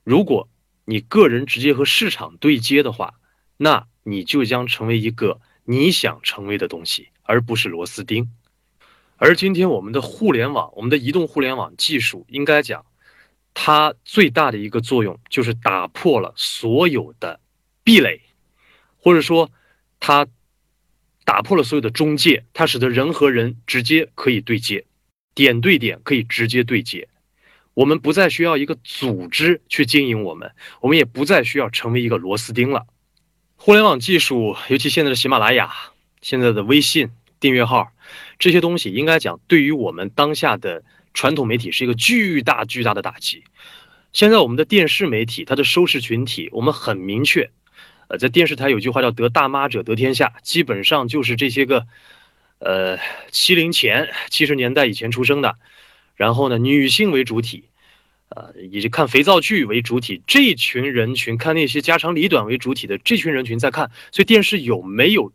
[0.02, 0.48] 如果
[0.84, 3.14] 你个人直接和市场对接的话，
[3.56, 8.32] 那你就将成为一个你想成为的东西，而不是螺丝钉。
[9.16, 12.84] 而今天我们的互联网，我们的移动互联网技术，应该讲，
[13.54, 17.40] 它最大的一个作用就是打破了所有的
[17.82, 18.20] 壁垒，
[18.96, 19.50] 或者说，
[19.98, 20.26] 它
[21.24, 24.84] 打破了所有的中介，它使得人和人直接可以对接，
[25.34, 27.08] 点对点可以直接对接。
[27.74, 32.86] 我们不再需要一个组织去经营我们，我们也不再需要成为一个螺丝钉了。
[33.56, 35.72] 互联网技术，尤其现在的喜马拉雅、
[36.20, 37.92] 现在的微信订阅号，
[38.38, 40.82] 这些东西应该讲，对于我们当下的
[41.18, 43.42] 传统媒体是一个巨大巨大的打击。
[44.12, 47.50] 现在我们的电视媒体，它的收视群体，我们很明确，
[48.06, 51.88] 呃，在电视台有句话叫“得大妈者得天下”，基本上就是这些个，
[52.60, 53.00] 呃，
[53.32, 55.56] 七零前、七十年代以前出生的。
[56.14, 57.64] 然后呢，女性为主体，
[58.28, 65.32] 呃，以及看肥皂剧为主体，这群人群看那些家长里短为主体的这群人群在看，所以电视有没有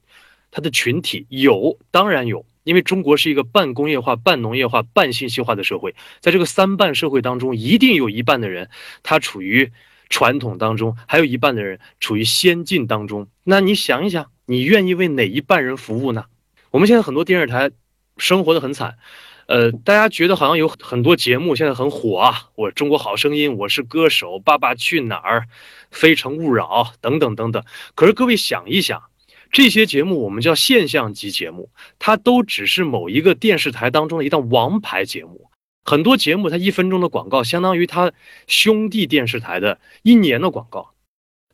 [0.50, 1.26] 它的群体？
[1.28, 8.69] 有，当然有，因为中国是一个半工业化、半农业化、半信息化的社会，在这个三半社会当中，一定有一半的人
[9.04, 9.71] 他处于
[10.10, 13.28] 传统当中，还有一半的人处于先进当中。
[13.43, 16.26] 那你想一想，你愿意为哪一半人服务呢？
[16.71, 17.71] 我们现在很多电视台
[18.17, 18.97] 生活的很惨。
[19.45, 25.47] 呃，大家觉得好像有很多节目现在很火啊，我中国好声音，我是歌手，爸爸去哪儿，
[25.91, 27.62] 非诚勿扰等等等等。
[27.93, 29.04] 可是各位想一想，
[29.53, 35.49] 这些节目我们叫现象级节目，它都只是某一个电视台当中的一档王牌节目。
[35.85, 38.11] 很多节目它一分钟的广告，相当于它
[38.47, 40.93] 兄弟电视台的一年的广告。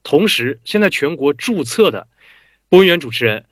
[0.01, 2.07] 同时，现在全国注册的
[2.69, 3.45] 播音员主持人，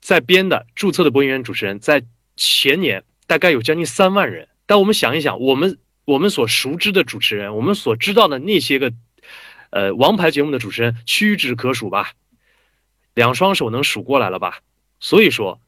[0.00, 2.04] 在编的注册的播音员主持人，在
[2.36, 3.02] 前年。
[3.26, 8.90] 大概有将近三万人，但我们想一想，我们我们所熟知的主持人，我们所知道的那些个，
[9.68, 12.12] 呃，王牌节目的主持人屈指可数吧，
[13.18, 14.60] 两双手能数过来了吧？
[15.00, 15.60] 所以说，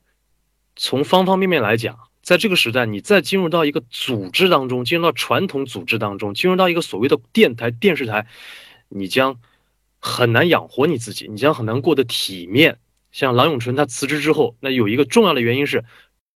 [0.77, 8.29] 从方方面面来讲，在这个时代，你再进入到一个组织当中，进入到传统组织当中，进入到一个所谓的电台、电视台，
[8.89, 9.41] 你将
[9.99, 12.79] 很难养活你自己，你将很难过得体面。
[13.11, 15.85] 像郎永淳他辞职之后，那有一个重要的原因是。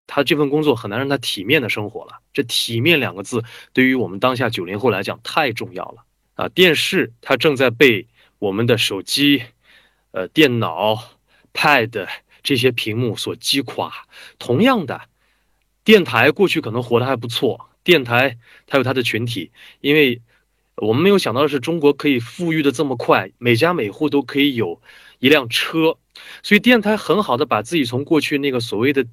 [0.09, 2.20] 他这份工作很难让他体面的生活了。
[2.35, 6.48] 这“体面”两个字对于我们当下九零后来讲太重要了啊！
[6.48, 9.42] 电视它正在被我们的手机、
[10.12, 10.96] 呃电脑、
[11.53, 12.07] Pad
[12.42, 13.92] 这些屏幕所击垮。
[14.38, 15.01] 同样的，
[15.85, 20.22] 电台过去可能活得还不错，电台它有它的群体，因为
[20.77, 24.81] 我们没有想到的是，中国可以富裕的这么快，每家每户都可以有
[25.18, 25.98] 一辆车，
[26.42, 29.05] 所以电台很好的把自己从过去那个所谓的。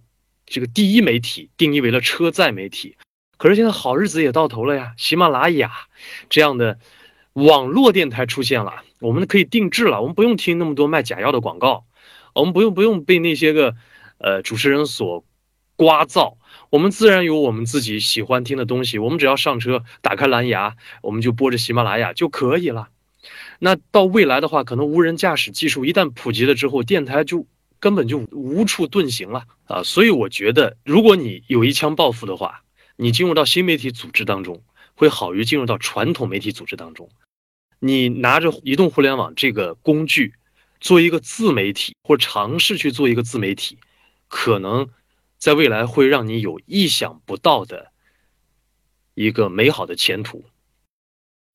[0.51, 2.97] 这个第一媒体定义为了车载媒体，
[3.37, 4.95] 可是现在好日子也到头了呀！
[4.97, 5.71] 喜马拉雅
[6.27, 6.79] 这样的
[7.45, 11.85] 网络电台出现了，我们可以定制了，我们不用听那么多卖假药的广告，
[12.33, 13.75] 我们不用不用被那些个
[14.17, 15.23] 呃主持人所
[15.75, 16.37] 刮噪，
[16.69, 22.89] 我们自然有我们自己喜欢听的东西，我们只要上车打开蓝牙，我们就播着喜马拉雅就可以了。
[23.59, 27.45] 那到未来的话，可能无人驾驶技术一旦普及了之后，电台就。
[27.81, 29.81] 根本就无处遁形了啊！
[29.83, 32.61] 所以我觉得，如果你有一腔抱负的话，
[32.97, 34.61] 你进入到新媒体组织当中，
[34.95, 37.07] 会好于进入到传统媒体组织当中。
[37.79, 40.33] 你拿着移动互联网这个工具，
[40.79, 43.77] 做一个自媒体，或尝试去做一个自媒体，
[44.27, 44.89] 可能
[45.37, 47.91] 在未来会让你有意想不到的
[49.13, 50.43] 一个美好的前途。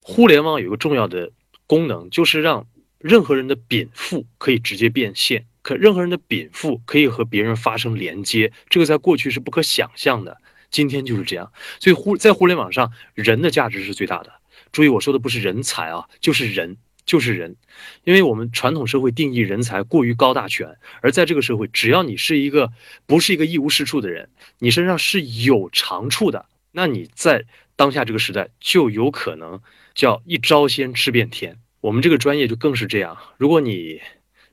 [0.01, 1.33] 互联网有个重要的
[1.67, 2.67] 功能，就是让
[2.99, 5.47] 任何人的禀赋可以直接变现。
[5.63, 10.39] 可任何人的禀赋可以和别人发生连接，这个在过去是不可想象的，
[10.71, 11.51] 今天就是这样。
[11.81, 14.31] 所以互在互联网上，人的价值是最大的。
[14.75, 17.55] 注意我说的不是人才啊，就是人，就是人。
[18.03, 22.73] 因为我们传统社会定义人才过于高大全，而在这个社会，只要你是一个
[23.07, 27.45] 不是一个一无是处的人，你身上是有长处的，那你在
[27.77, 29.61] 当下这个时代就有可能
[29.95, 31.57] 叫一招鲜吃遍天。
[31.81, 33.17] 我们这个专业就更是这样。
[33.37, 34.01] 如果你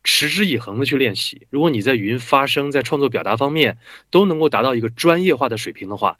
[0.03, 1.47] 持之以恒的去练习。
[1.49, 3.77] 如果你在语音发声、在创作表达方面
[4.09, 6.17] 都能够达到一个专业化的水平的话，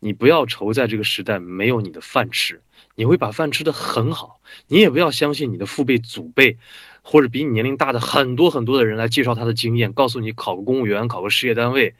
[0.00, 2.60] 你不要愁在这个时代没有你的饭吃，
[2.94, 4.40] 你会把饭吃得很好。
[4.68, 6.58] 你也不要相信你的父辈、祖辈，
[7.02, 11.94] 或者比你年龄大的很多很多的人来介绍他的经验，告诉你考个公务员、考个事业单位，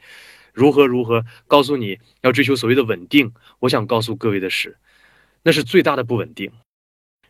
[0.53, 3.33] 如何如何，告诉你要追求所谓的稳定。
[3.59, 4.77] 我想告诉各位的是，
[5.43, 6.51] 那是最大的不稳定。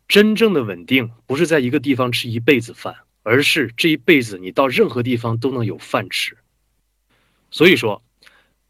[0.08, 6.38] 真正的稳定不是在一个地方吃一辈子饭，而是这一辈子你到任何地方都能有饭吃。
[7.50, 8.04] 所以说，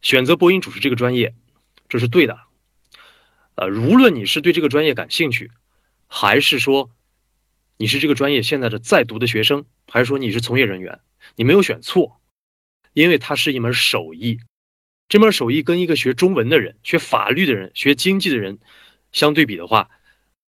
[0.00, 1.34] 选择播音主持这个专业，
[1.88, 2.38] 这是对的。
[3.56, 5.50] 呃，无论你是对这个专业感兴趣，
[6.06, 6.90] 还是说
[7.78, 11.00] 你是这个专业现在的在读的学生，还是说你是从业人员，
[11.36, 12.20] 你没有选错，
[12.92, 14.38] 因为它是一门手艺。
[15.08, 18.58] 这门手艺跟一个学中文的人、学法律的人、学经济的人
[19.12, 19.88] 相对比的话，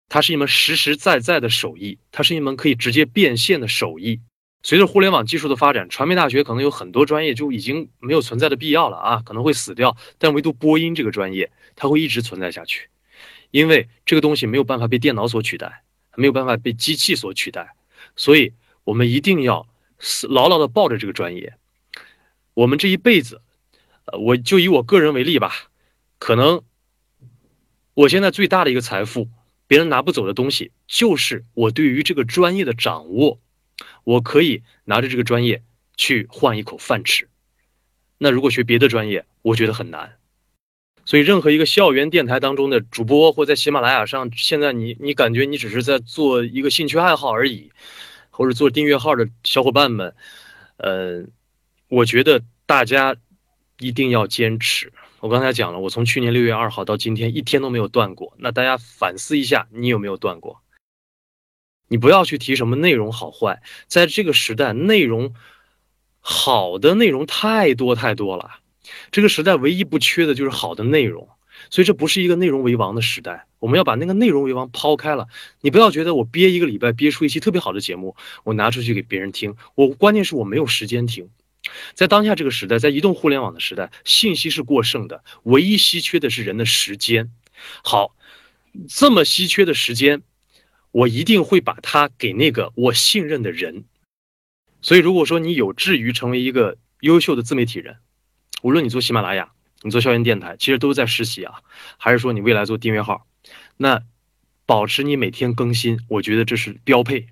[0.07, 4.19] 它是一门实实在在的手艺，它是一门可以直接变现的手艺。
[4.61, 9.95] 随着互联网技术的发展，传媒大学可能有很多专业就已经没有存在的必要了啊，可能会死掉。
[10.17, 12.89] 但唯独播音这个专业，它会一直存在下去，
[13.51, 15.83] 因为这个东西没有办法被电脑所取代，
[16.15, 17.75] 没有办法被机器所取代，
[18.15, 19.67] 所以我们一定要
[20.29, 21.55] 牢牢的抱着这个专业。
[22.53, 23.41] 我们这一辈子，
[24.05, 25.53] 呃，我就以我个人为例吧，
[26.17, 26.61] 可能
[27.93, 29.29] 我现在最大的一个财富。
[29.67, 33.39] 别人拿不走的东西，就是我对于这个专业的掌握。
[34.03, 35.63] 我可以拿着这个专业
[35.95, 37.29] 去换一口饭吃。
[38.17, 40.18] 那如果学别的专业，我觉得很难。
[41.09, 47.71] 所以，任何一个校园电台当中的主播，或在喜马拉雅上，现在你你感觉你只是在做一个兴趣爱好而已，
[48.29, 50.13] 或者做订阅号的小伙伴们，
[50.77, 51.25] 呃，
[51.87, 53.15] 我觉得大家
[53.79, 54.93] 一定要坚持。
[55.19, 58.35] 我刚才讲了，我从去年六月二号到今天一天都没有断过。
[58.37, 60.61] 那大家反思一下，你有没有断过？
[61.87, 65.33] 你不要去提什么内容好坏，在这个时代，内容
[66.19, 68.58] 好的内容太多太多了。
[69.11, 71.27] 这个时代唯一不缺的就是好的内容，
[71.69, 73.45] 所以这不是一个内容为王的时代。
[73.59, 75.27] 我们要把那个内容为王抛开了。
[75.61, 81.29] 你不要觉得我憋一个礼拜憋出一期特别好的节目，我拿出去给别人听，我关键是我没有时间听。
[81.93, 87.31] 在当下这个时代，在移动互联网的时代，信息是过剩的，唯一稀缺的是人的时间。
[87.83, 88.15] 好，
[88.87, 90.21] 这么稀缺的时间，
[90.91, 93.83] 我一定会把它给那个我信任的人。
[94.81, 97.97] 所以，如果说你有志于成为一个优秀的自媒体人，
[98.61, 99.51] 无论你做喜马拉雅，
[99.81, 101.61] 你做校园电台，其实都是在实习啊，
[101.97, 103.25] 还是说你未来做订阅号，
[103.77, 104.03] 那
[104.65, 107.27] 保持你每天更新，我觉得这是标配，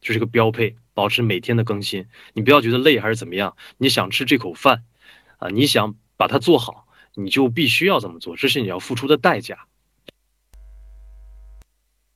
[0.00, 0.76] 这是个标配。
[0.94, 2.04] 保持每天的更新，
[2.34, 3.56] 你不要觉得累还是怎么样？
[3.78, 4.84] 你想吃这口饭，
[5.38, 9.66] 啊，你想把它做好，你就必须要这么做，这是你要付出的代价。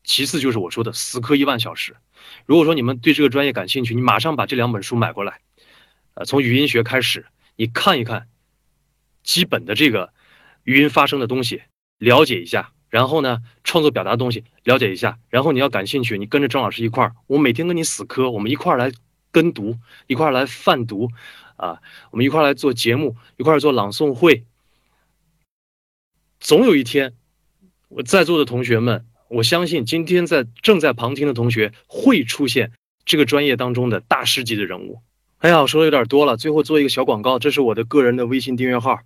[0.05, 1.97] 其次就是我说的死磕一万小时。
[2.45, 5.41] 如果说你们对这个专业感兴趣，你马上把这两本书买过来，
[6.12, 7.25] 呃，从语音学开始，
[7.57, 8.29] 你看一看
[9.27, 10.14] 基本的这个
[10.62, 11.61] 语音发声的东西，
[11.99, 12.72] 了解一下。
[12.89, 15.18] 然后呢，创作表达的东西了解一下。
[15.29, 18.91] 然后你要感兴趣，你跟着郑老师一块儿，我每天跟你死磕，我们一块儿来
[19.33, 21.11] 跟读，一块儿来泛读，
[21.57, 24.45] 啊，我们一块儿来做节目，一块儿做朗诵会。
[26.39, 27.14] 总有一天，
[27.89, 32.70] 我在座的同学们，我相信今天在正在旁听的同学会出现
[33.05, 35.03] 这个专业当中的大师级的人物。
[35.39, 39.01] 哎呀，我说的有点多了，最后做一个小广告，这是我的个人的微信订阅号，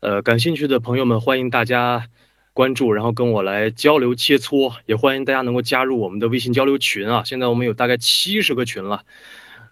[0.00, 2.08] 呃，感兴趣的朋友们欢迎大家。
[2.54, 7.22] 关注，然后跟我来交流切磋，也欢迎大家能够加入我们的微信交流群啊！
[7.24, 9.06] 现在我们有大概七十个群了，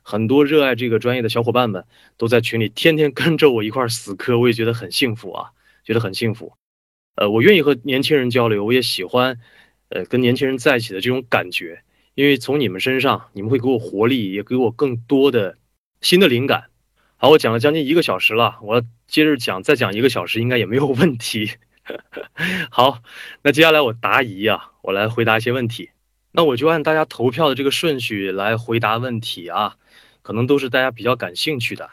[0.02, 1.84] 很多热爱这个专业的小伙伴们
[2.16, 5.50] 都在群里，天天跟着我一块死磕，我也觉得很幸福啊，
[5.84, 6.54] 觉得很幸福。
[7.16, 9.38] 呃，我愿意和年轻人交流，我也喜欢，
[9.90, 11.82] 呃，跟年轻人在一起的这种感觉，
[12.14, 15.58] 因为从你们身上，你们会给我活力，也给我更多的
[16.00, 16.64] 新的灵感。
[17.16, 21.52] 好，我讲了将近一个小时了，我接着讲，再讲一个小时应该也没有问题。
[22.70, 23.02] 好，
[23.42, 25.90] 那接下来我答疑啊，我来回答一些问题。
[26.32, 29.76] 那我就按大家投票的这个顺序来回答问题啊，
[30.22, 31.90] 可能都是大家比较感兴趣的。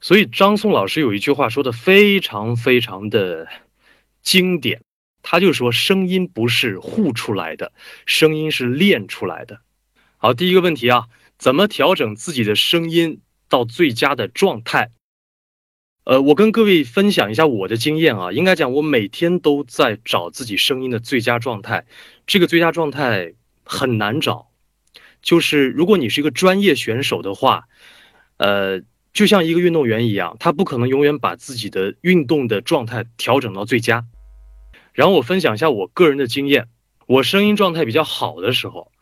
[0.00, 3.46] 所以张颂老师有一句话说的非常非常的
[4.22, 4.82] 经典，
[5.22, 7.70] 他就说声音不是护出来的，
[8.06, 9.60] 声音是练出来的。
[10.16, 11.06] 好，第一个问题啊，
[11.38, 14.90] 怎么调整自己的声音到最佳的状态？
[16.04, 21.84] 呃，我跟各位分享一下我的经验啊，应该讲我每天都在找自己声音的最佳状态，
[22.28, 23.34] 这个最佳状态
[23.64, 24.48] 很难找，
[25.20, 27.64] 就是如果你是一个专业选手的话，
[28.36, 28.82] 呃，
[29.12, 34.06] 就像一个运动员一样，他不可能永远把自己的运动的状态调整到最佳。
[34.92, 36.68] 然后我分享一下我个人的经验，
[37.06, 38.92] 我声音状态比较好的时候，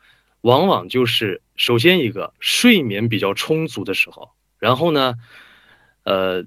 [0.45, 5.17] 往往就是首先一个睡眠比较充足的时候，然后呢，
[6.05, 6.45] 呃。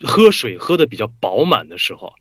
[0.00, 2.14] 喝水喝的比较饱满的时候，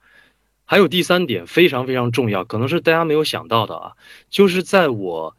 [0.65, 3.93] 还有第三点非常非常重要，可能是大家没有想到的啊，
[4.31, 5.37] 就是在我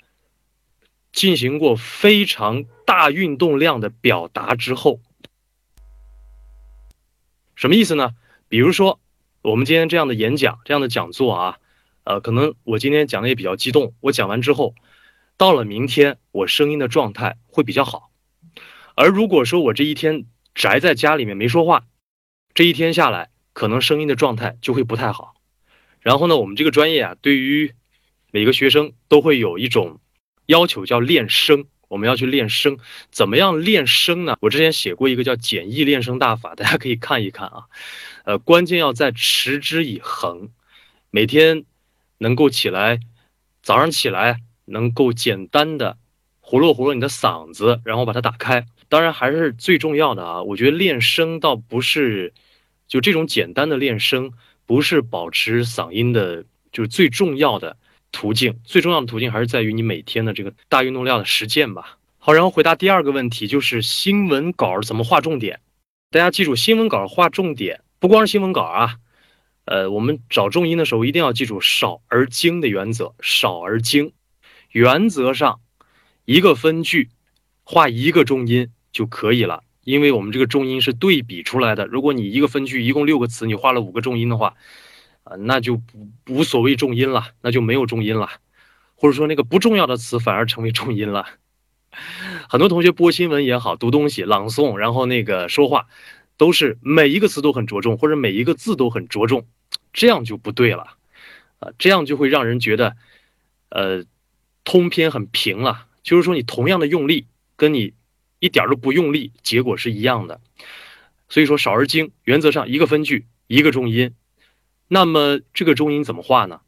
[1.11, 5.01] 进行过非常大运动量的表达之后，
[7.57, 8.15] 什么意思呢？
[8.49, 9.01] 比如说
[9.43, 11.59] 我们今天这样的演讲、这样的讲座啊，
[12.05, 14.77] 呃，可能我今天讲的也比较激动，我讲完之后，
[15.39, 18.11] 到了明天我声音的状态会比较好，
[18.95, 21.87] 而如果说我这一天宅在家里面没说话，
[22.53, 23.31] 这一天下来。
[23.55, 25.35] 可能声音的状态就会不太好，
[26.01, 27.75] 然后呢，我们这个专业啊，对于
[28.31, 29.99] 每个学生都会有一种
[30.47, 31.67] 要求，叫练声。
[31.89, 32.79] 我们要去练声，
[33.11, 34.37] 怎么样练声呢？
[34.41, 37.65] 我之前写过一个叫简易练声大法，大家可以看一看啊。
[38.25, 40.51] 呃，关键要在持之以恒，
[41.11, 41.65] 每天
[42.19, 43.01] 能够起来，
[43.61, 45.99] 早上起来能够简单的
[46.41, 48.67] 活络活络你的嗓子，然后把它打开。
[48.89, 52.33] 当然还是最重要的啊，我觉得练声倒不是。
[52.87, 54.33] 就这种简单的练声，
[54.65, 57.77] 不是保持嗓音的，就是最重要的
[58.13, 58.59] 途径。
[58.65, 61.99] 最重要的途径还是在于你每天的这个大运动量的实践吧。
[62.17, 65.61] 好，然后回答第二个问题，就是新闻稿怎么划重点？
[66.11, 68.97] 大家记住，新闻稿划重点不光是新闻稿啊，
[69.67, 73.15] 呃，我们找重音的时候一定要记住少而精的原则。
[73.21, 74.13] 少而精，
[74.79, 75.59] 原则上
[76.25, 77.09] 一个分句
[77.65, 79.65] 画一个重音就可以了。
[79.83, 84.55] 因为我们这个重音是对比出来的，如果你一个分句一共六个词，你画了五个重音的话，
[85.25, 88.29] 啊，那就不无所谓重音了，那就没有重音了，
[88.95, 91.27] 或者说那个不重要的词反而成为重音了。
[92.49, 95.87] 很多同学播新闻也好，读东西、朗诵，然后那个说话，
[96.37, 99.47] 都是每一个词都很着重，或者每一个字都很着重，
[99.95, 100.97] 这样就不对了，
[101.61, 102.95] 啊，这样就会让人觉得，
[103.71, 104.05] 呃，
[104.69, 105.87] 通篇很平了。
[106.03, 107.95] 就是说，你同样的用力，跟你。
[108.41, 110.41] 一点都不用力，结果是一样的。
[111.29, 114.15] 所以说少而精，原则上一个分句一个重音。
[114.87, 116.61] 那么这个重音怎么画呢？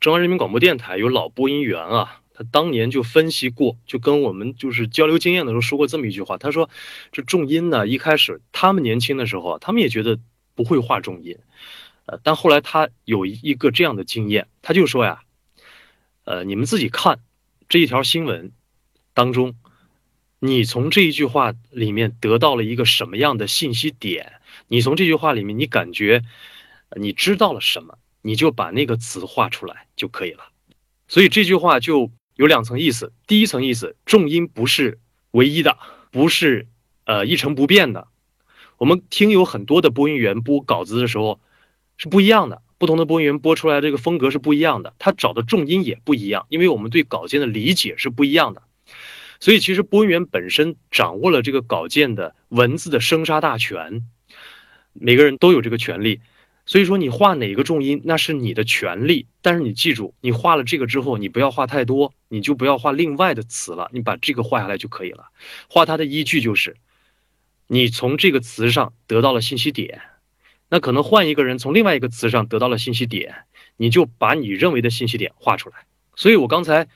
[0.00, 6.38] 中央人民广播电台有老播音员啊，他当年就分析过，就跟我们就是交流经验的时候说过这么一句话。
[6.38, 6.70] 他说
[7.12, 10.18] 这重音呢，一开始他们年轻的时候啊，他们也觉得
[10.54, 11.36] 不会画重音，
[12.06, 15.20] 呃，但后来他有一个这样的经验，他就说呀，
[16.30, 17.18] 呃，你们自己看
[17.68, 18.52] 这一条新闻
[19.14, 19.56] 当中。
[20.38, 24.34] 你从这一句话里面得到了一个什么样的信息点？
[24.68, 26.22] 你从这句话里面，你感觉
[26.94, 27.98] 你知道了什么？
[28.22, 30.44] 你就把那个词画出来就可以了。
[31.08, 33.12] 所以这句话就有两层意思。
[33.26, 35.00] 第一层意思，重音不是
[35.32, 35.78] 唯一的，
[36.12, 36.68] 不是
[37.06, 38.06] 呃一成不变的。
[38.78, 41.40] 我们听有很多的播音员播稿子的时候
[41.96, 48.62] 是不一样的，不同的播音员播出来这个风格是不一样的，他找的重音也不一样，因为我们对稿件的理解是不一样的。
[49.38, 54.06] 所以，其实播音员本身掌握了这个稿件的文字的生杀大权，
[54.94, 56.22] 每个人都有这个权利。
[56.64, 59.26] 所以说，你画哪个重音，那是你的权利。
[59.42, 65.26] 但是你记住，你画了这个之后，你不要画太多，你就不要画另外的词了，你把这个画下来就可以了。
[65.68, 66.76] 画它的依据就是，
[67.66, 70.00] 你从这个词上得到了信息点，
[70.70, 73.34] 那可能换一个人从另外一个词上得到了信息点，
[73.76, 75.76] 你就把你认为的信息点画出来。
[76.16, 76.88] 所以我刚才。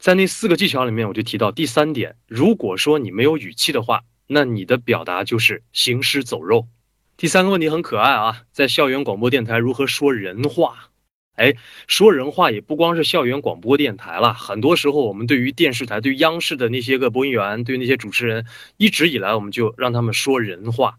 [0.00, 6.68] 在那四个技巧里面，我就提到第三点：如果说你没有语气的话，那你的表达就是行尸走肉。
[7.16, 10.90] 第三个问题很可爱啊，在校园广播电台如何说人话？
[11.34, 11.54] 哎，
[11.88, 20.96] 说人话也不光是校园广播电台了，很多时候我们对于电视台、对央视的那些个播音员、对那些主持人，一直以来我们就让他们说人话。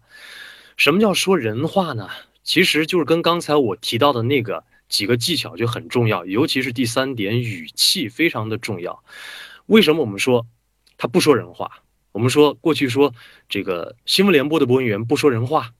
[0.80, 2.08] 什么叫说人话呢？
[2.42, 4.64] 其实就是跟刚才我提到的那个。
[4.88, 9.04] 几个技巧就很重要，尤其是第三点，语气非常的重要。
[9.66, 10.46] 为什么我们说
[10.96, 11.82] 他不说人话？
[12.10, 13.14] 我们说过去说
[13.48, 15.74] 这个新闻联播的播音员不说人话，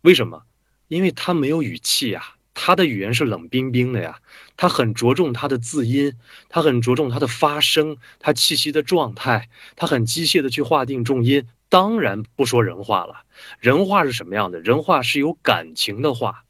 [0.00, 0.42] 为什么？
[0.88, 4.18] 因为他没有语气呀，他的语言是冷冰冰的呀，
[4.56, 6.14] 他很着重他的字音，
[6.48, 13.24] 他很着重他的发声，他气息的状态，他很机械的去划定重音，当然不说人话了。
[13.58, 14.60] 人话是什么样的？
[14.60, 16.44] 人话是有感情的话。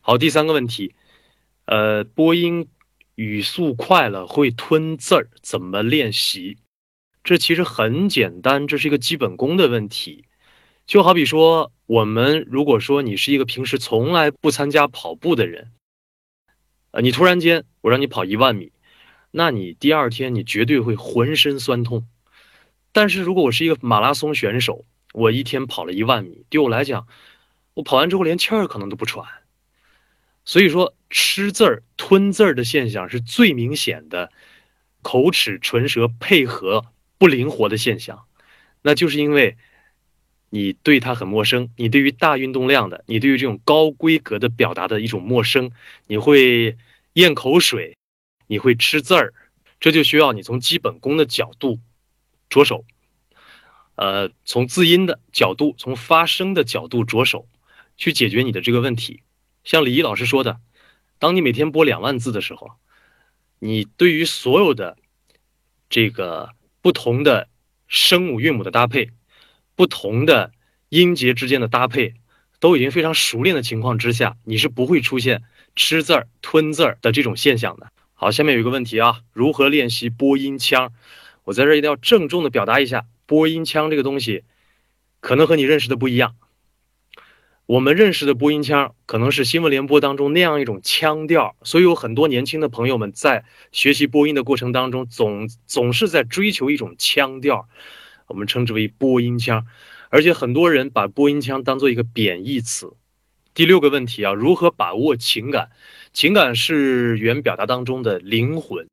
[0.00, 0.94] 好，第三个问题。
[1.66, 2.70] 呃，播音
[3.14, 6.56] 语速快了会吞字儿，怎么练习？
[7.22, 10.24] 这其实很简单，这是一个基本功的问题。
[10.86, 15.70] 就好比说，我们如果说你是一个平时从来不参加跑步的人，
[16.92, 18.72] 呃，你突然间我让你跑一万米，
[19.32, 22.06] 那你第二天你绝对会浑身酸痛。
[22.92, 27.06] 但是如果我是一个马拉松选手，我一天跑了一万米，对我来讲，
[27.74, 29.26] 我跑完之后连气儿可能都不喘。
[30.44, 34.30] 所以说，吃字儿、吞字儿的现象是最明显的，
[35.00, 36.84] 口齿唇舌配合
[37.16, 38.24] 不灵活的现象，
[38.82, 39.56] 那就是因为
[40.50, 45.70] 你对它很陌生，你对于大运动量的，你对于这种高规格的表达的一种陌生，
[46.08, 46.76] 你会
[47.14, 47.96] 咽口水，
[48.48, 49.32] 你会吃字儿，
[49.78, 51.78] 这就需要你从基本功的角度
[52.52, 52.84] 着手，
[53.94, 57.48] 呃，从字音的角度，从发声的角度着手，
[57.96, 59.22] 去解决你的这个问题。
[59.64, 60.60] 像李毅老师说的，
[61.18, 62.72] 当你每天播两万字的时候，
[63.58, 64.98] 你对于所有的
[65.88, 66.50] 这个
[66.82, 67.48] 不同的
[67.88, 69.08] 声母韵母的搭配，
[69.74, 70.52] 不同的
[70.90, 72.14] 音节之间的搭配，
[72.60, 75.42] 都已经非常熟练的情况之下，你是不会出现
[75.74, 77.90] 吃字儿、吞字儿的这种现象的。
[78.12, 80.92] 好，下面有一个问题啊，如何练习播音腔？
[81.44, 84.44] 我在这一定要郑重的表达一下，播音腔这个东西，
[85.20, 86.36] 可能和你认识的不一样。
[87.66, 97.68] 我们认识的播音腔可能是新闻联播当中那样一种腔调，所以有很多年轻的朋友们在学习播音的过程当中，总总是在追求一种腔调，
[98.26, 99.64] 我们称之为播音腔，
[100.10, 102.92] 而且很多人把播音腔当做一个贬义词。
[103.54, 105.70] 第六个问题啊，如何把握情感？
[106.12, 108.86] 情感是语言表达当中的灵魂。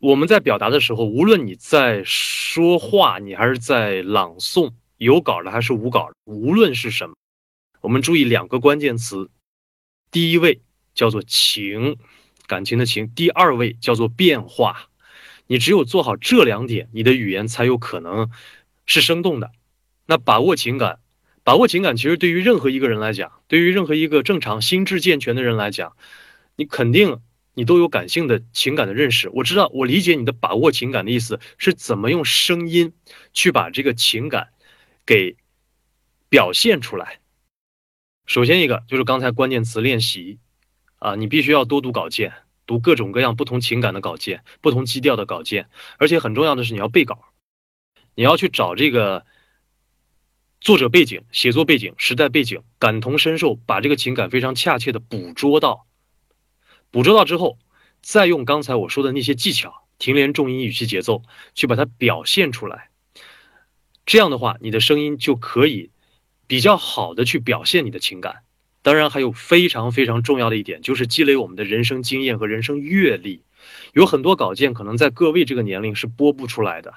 [0.00, 7.14] 我们在表达的时候，无论你在说话，你还是在朗诵，有稿的还是无稿的，无论是什么。
[7.80, 9.30] 我们注意两个关键词，
[10.10, 10.60] 第一位
[10.94, 11.96] 叫做情，
[12.46, 14.88] 感情的情；第二位叫做变化。
[15.46, 18.30] 你只有做好这两点，你的语言才有可能
[18.86, 19.52] 是生动的。
[20.06, 20.98] 那把握情感，
[21.42, 25.96] 把握情感，其实对于任何一个人来讲，对于任何一个正常心智健全的人来讲，
[26.56, 27.20] 你肯定
[27.54, 29.28] 你都有感性的情感的认识。
[29.30, 32.92] 我知道，我理解你的把握情感的意思是怎么用声音
[33.32, 34.48] 去把这个情感
[35.06, 35.36] 给
[36.28, 37.20] 表现出来。
[38.26, 40.38] 首先一个就是刚才关键词练习，
[40.96, 42.32] 啊，你必须要多读稿件，
[42.66, 47.18] 读各种各样不同情感的稿件，不同基调的稿件，而且很重要的是你要背稿，
[48.14, 49.26] 你要去找这个
[50.60, 55.86] 作者背景、写作背景、时代背景，感同身受，把这个情感非常恰切的捕捉到，
[56.94, 57.58] 捕捉到之后，
[58.02, 61.22] 再用刚才我说的那些技巧，停连、重音、语气、节奏，
[61.52, 62.90] 去把它表现出来，
[64.06, 65.90] 这样的话，你的声音就可以。
[66.46, 68.42] 比较好的去表现你的情感，
[68.82, 73.42] 当然还有非常非常重要的一点，就是积累我们的人生经验和人生阅历。
[73.94, 76.92] 有很多稿件可能在各位这个年龄是播不出来的，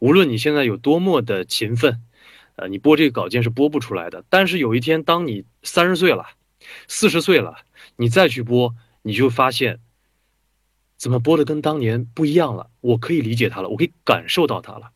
[0.00, 2.00] 无论你现在有多么的勤奋，
[2.56, 4.24] 呃，你播这个稿件是播不出来的。
[4.28, 6.26] 但是有一天，当你三十岁了、
[6.88, 7.54] 四十岁了，
[7.94, 8.74] 你再去播，
[9.06, 9.80] 你就发现，
[10.96, 12.70] 怎么播的跟当年不一样了？
[12.80, 14.90] 我可以理解他了，我可以感受到他了。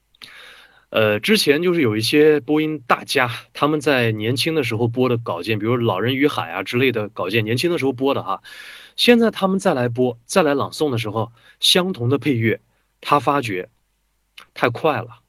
[0.89, 8.43] 呃，之前就是有一些播音大家，他们在年轻的时候播的稿件，比如《老人与海》啊之类的稿件，年轻的时候播的哈，
[8.97, 11.31] 现在他们再来播、再来朗诵的时候，
[11.61, 12.63] 相同的配乐，
[13.03, 13.69] 他发觉
[14.55, 15.21] 太快了，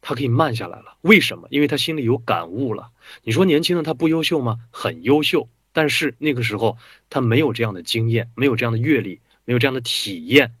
[0.00, 0.96] 他可以慢下来了。
[1.00, 1.48] 为什么？
[1.50, 2.90] 因为他心里有感悟了。
[3.24, 4.60] 你说年轻的他不优秀吗？
[4.70, 6.78] 很优秀，但是那个时候
[7.10, 10.52] 他没有这样的经验，没有这样的阅历，没有这样的体验，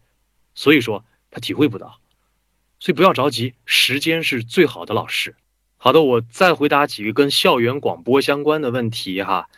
[0.54, 1.98] 所以说他体会不到。
[2.80, 5.36] 所以不要着急，时间是最好的老师。
[5.76, 9.48] 好的，我再回答几个跟校园广播相关的问题哈。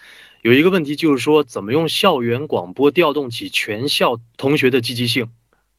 [0.42, 5.30] 有一个问题就是说，怎么用校园广播调动起全校同学的积极性？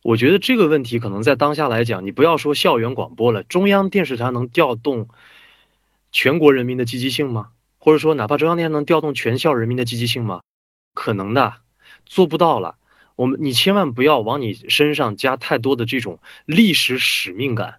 [0.02, 5.08] 我觉得这个问题可能在当下来讲，你不要说校园广播了，中央电视台能调动
[6.12, 7.50] 全国人民的积极性吗？
[7.86, 10.42] 或者说，哪怕中央电视台能调动全校人民的积极性吗？
[10.96, 11.58] 可能的，
[12.04, 12.78] 做不到了。
[13.16, 16.18] 我们，你千万不要往你身上加太多的这种
[16.48, 17.76] 历史使命感。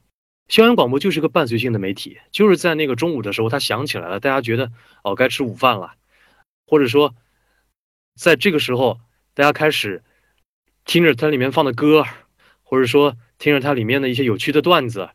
[0.47, 4.71] 校园广播就是个伴随性的媒体，就是在那个中午的时候，它响起来了，大家觉得
[5.03, 5.95] 哦该吃午饭了，
[6.69, 7.13] 或者说，
[8.15, 9.01] 在这个时候，
[9.35, 10.05] 大家开始
[10.85, 12.05] 听着它里面放的歌，
[12.63, 15.11] 或者说听着它里面的一些有趣的段子，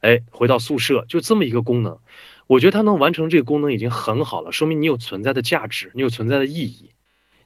[0.00, 1.98] 哎，回到宿舍，就这么一个功能。
[2.46, 6.90] 我觉得它能完成这个功能已经很好了，说明你有存在的价值，你有存在的意义。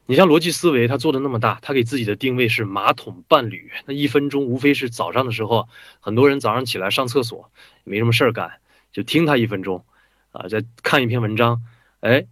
[0.06, 3.70] 你像逻辑思维，他做的那么大，他给自己的定位是马桶伴侣。
[3.86, 5.68] 那一分钟无非是早上的时候，
[6.00, 7.52] 很多人早上起来上厕所
[7.84, 8.60] 没什么事儿干，
[8.92, 9.84] 就听他一分钟，
[10.32, 11.62] 啊，再看一篇文章，
[12.00, 12.26] 哎，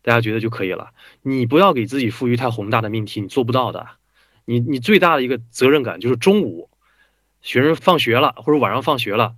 [0.00, 0.92] 大家觉得就可以了。
[1.22, 3.84] 你不要给自己赋予太宏大的命题，你做不到的。
[4.44, 6.70] 你你最大的一个责任感就是中午，
[7.42, 9.34] 学生放学了或者晚上放学了，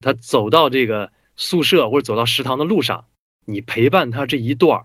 [0.00, 1.10] 他走到这个
[1.40, 3.06] 宿舍或者走到食堂的路上，
[3.46, 4.84] 你陪伴他这一段儿。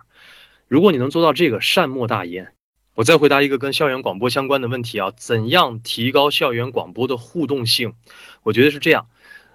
[0.69, 2.53] 如果你能做到这个，善莫大焉。
[2.95, 7.93] 我再回答一个跟校园广播相关的问题啊，怎样提高校园广播的互动性？
[8.43, 9.05] 我觉得是这样，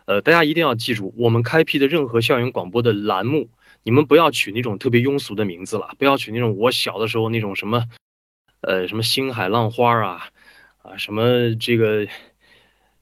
[0.04, 3.48] 呃，大家一定要记住，我们开辟的任何校园广播的栏目，
[3.82, 7.82] 你们不要取那种特别庸俗的名字了，不要取那种我小的时候那种什么，
[8.60, 10.28] 呃，什么星海浪花啊，
[10.82, 12.06] 啊，什么这个，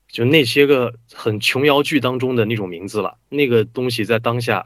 [0.09, 4.65] 就那些个很琼瑶剧当中的那种名字了，那个东西在当下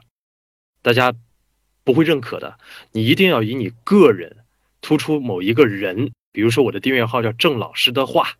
[0.82, 1.14] 大家
[1.84, 2.58] 不会认可的。
[2.92, 4.38] 你一定要以你个人
[4.80, 8.30] 突出某一个人，比如说我的订阅号叫郑老师的话，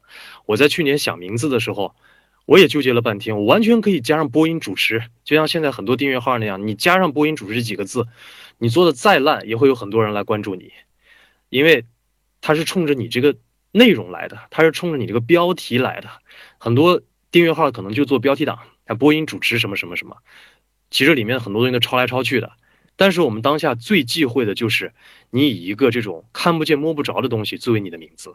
[0.47, 1.95] 我在去年想名字的时候，
[2.47, 8.07] 我也纠结了半天，我完全可以加上播音主持，就像现在很多订阅号那样，你加上播音主持几个字，
[8.59, 10.73] 你做的再烂也会有很多人来关注你，
[11.51, 11.85] 因为
[12.41, 13.37] 他是冲着你这个
[13.73, 16.09] 内容来的，他是冲着你这个标题来的，
[16.65, 18.59] 很多订阅号可能就做标题党。
[18.87, 20.17] 啊，播音主持什么什么什么，
[20.91, 22.53] 其实里面很多东西都抄来抄去的。
[22.97, 24.95] 但是我们当下最忌讳的就是
[25.29, 28.35] 你以一个这种看不见摸不着的东西作为你的名字，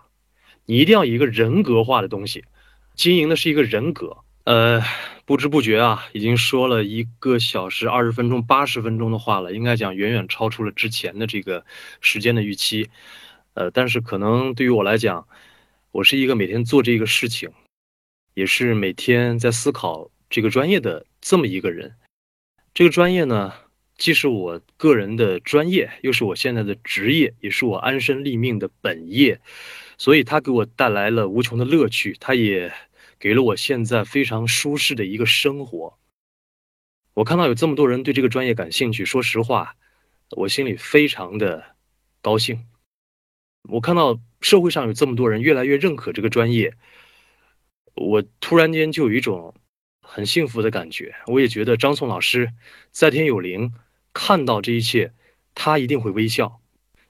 [0.68, 2.46] 你一定要以一个人格化的东西，
[2.94, 4.18] 经营的是一个人格。
[4.44, 4.80] 呃，
[5.26, 11.66] 不知不觉啊，已经说了一个小时二十分钟、八十分钟的话了，应该讲远远超出了之前的这个
[12.00, 12.92] 时间的预期。
[13.56, 15.28] 呃，但是可能对于我来讲，
[15.92, 17.50] 我是一个每天做这个事情，
[18.40, 20.10] 也是每天在思考。
[20.30, 21.94] 这个专业的这么一个人，
[22.74, 23.52] 这个专业呢，
[23.98, 29.42] 既是我个人的专业，又是我现在的职业，也是我安身立命的本业，
[29.98, 32.72] 所以它给我带来了无穷的乐趣，它也
[33.20, 35.98] 给了我现在非常舒适的一个生活。
[37.16, 39.76] 我看到有这么多人对这个专业感兴趣，说实话，
[40.38, 41.76] 我心里非常的
[42.22, 42.66] 高兴。
[43.64, 46.74] 我看到社会上有这么多人越来越认可这个专业，
[48.00, 49.54] 我突然间就有一种。
[50.12, 52.52] 很幸福的感觉，我也觉得张颂老师
[52.90, 53.72] 在天有灵，
[54.12, 55.14] 看到这一切，
[55.54, 56.60] 他一定会微笑。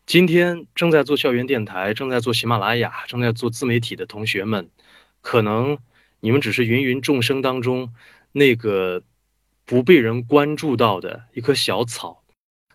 [0.05, 4.69] 今天正在做校园电台、正在做喜马拉雅、正在做自媒体的同学们，
[5.21, 5.77] 可能
[6.19, 7.93] 你们只是芸芸众生当中
[8.33, 9.01] 那个
[9.63, 12.25] 不被人关注到的一棵小草，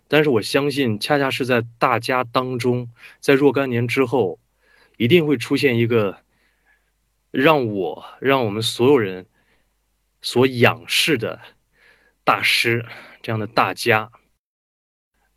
[0.08, 2.88] 但是我相信，恰恰是在大家当中，
[3.20, 4.38] 在若干年之后，
[4.96, 6.23] 一定会出现一个
[7.34, 9.26] 让我、让我们所有人。
[10.26, 11.38] 所仰视的
[12.24, 12.86] 大师，
[13.20, 14.10] 这样的大家，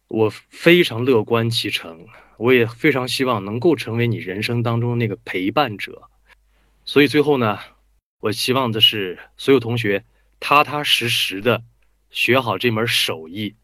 [0.07, 6.09] 我非常乐观其成，我也非常希望能够成为你人生当中那个陪伴者。
[6.85, 7.59] 所以最后呢，
[8.21, 10.05] 我希望的是所有同学
[10.39, 11.65] 踏踏实实的
[12.09, 13.57] 学好这门手艺，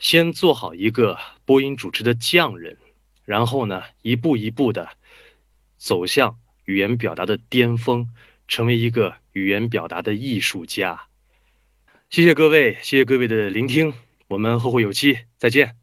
[0.00, 2.76] 先做好一个播音主持的匠人，
[3.24, 4.88] 然后呢，一步一步的
[5.76, 8.06] 走向语言表达的巅峰。
[8.50, 11.02] 成为一个语言表达的艺术家。
[12.08, 13.92] 谢谢各位，谢谢各位的聆听，
[14.26, 15.76] 我们后会有期，再见。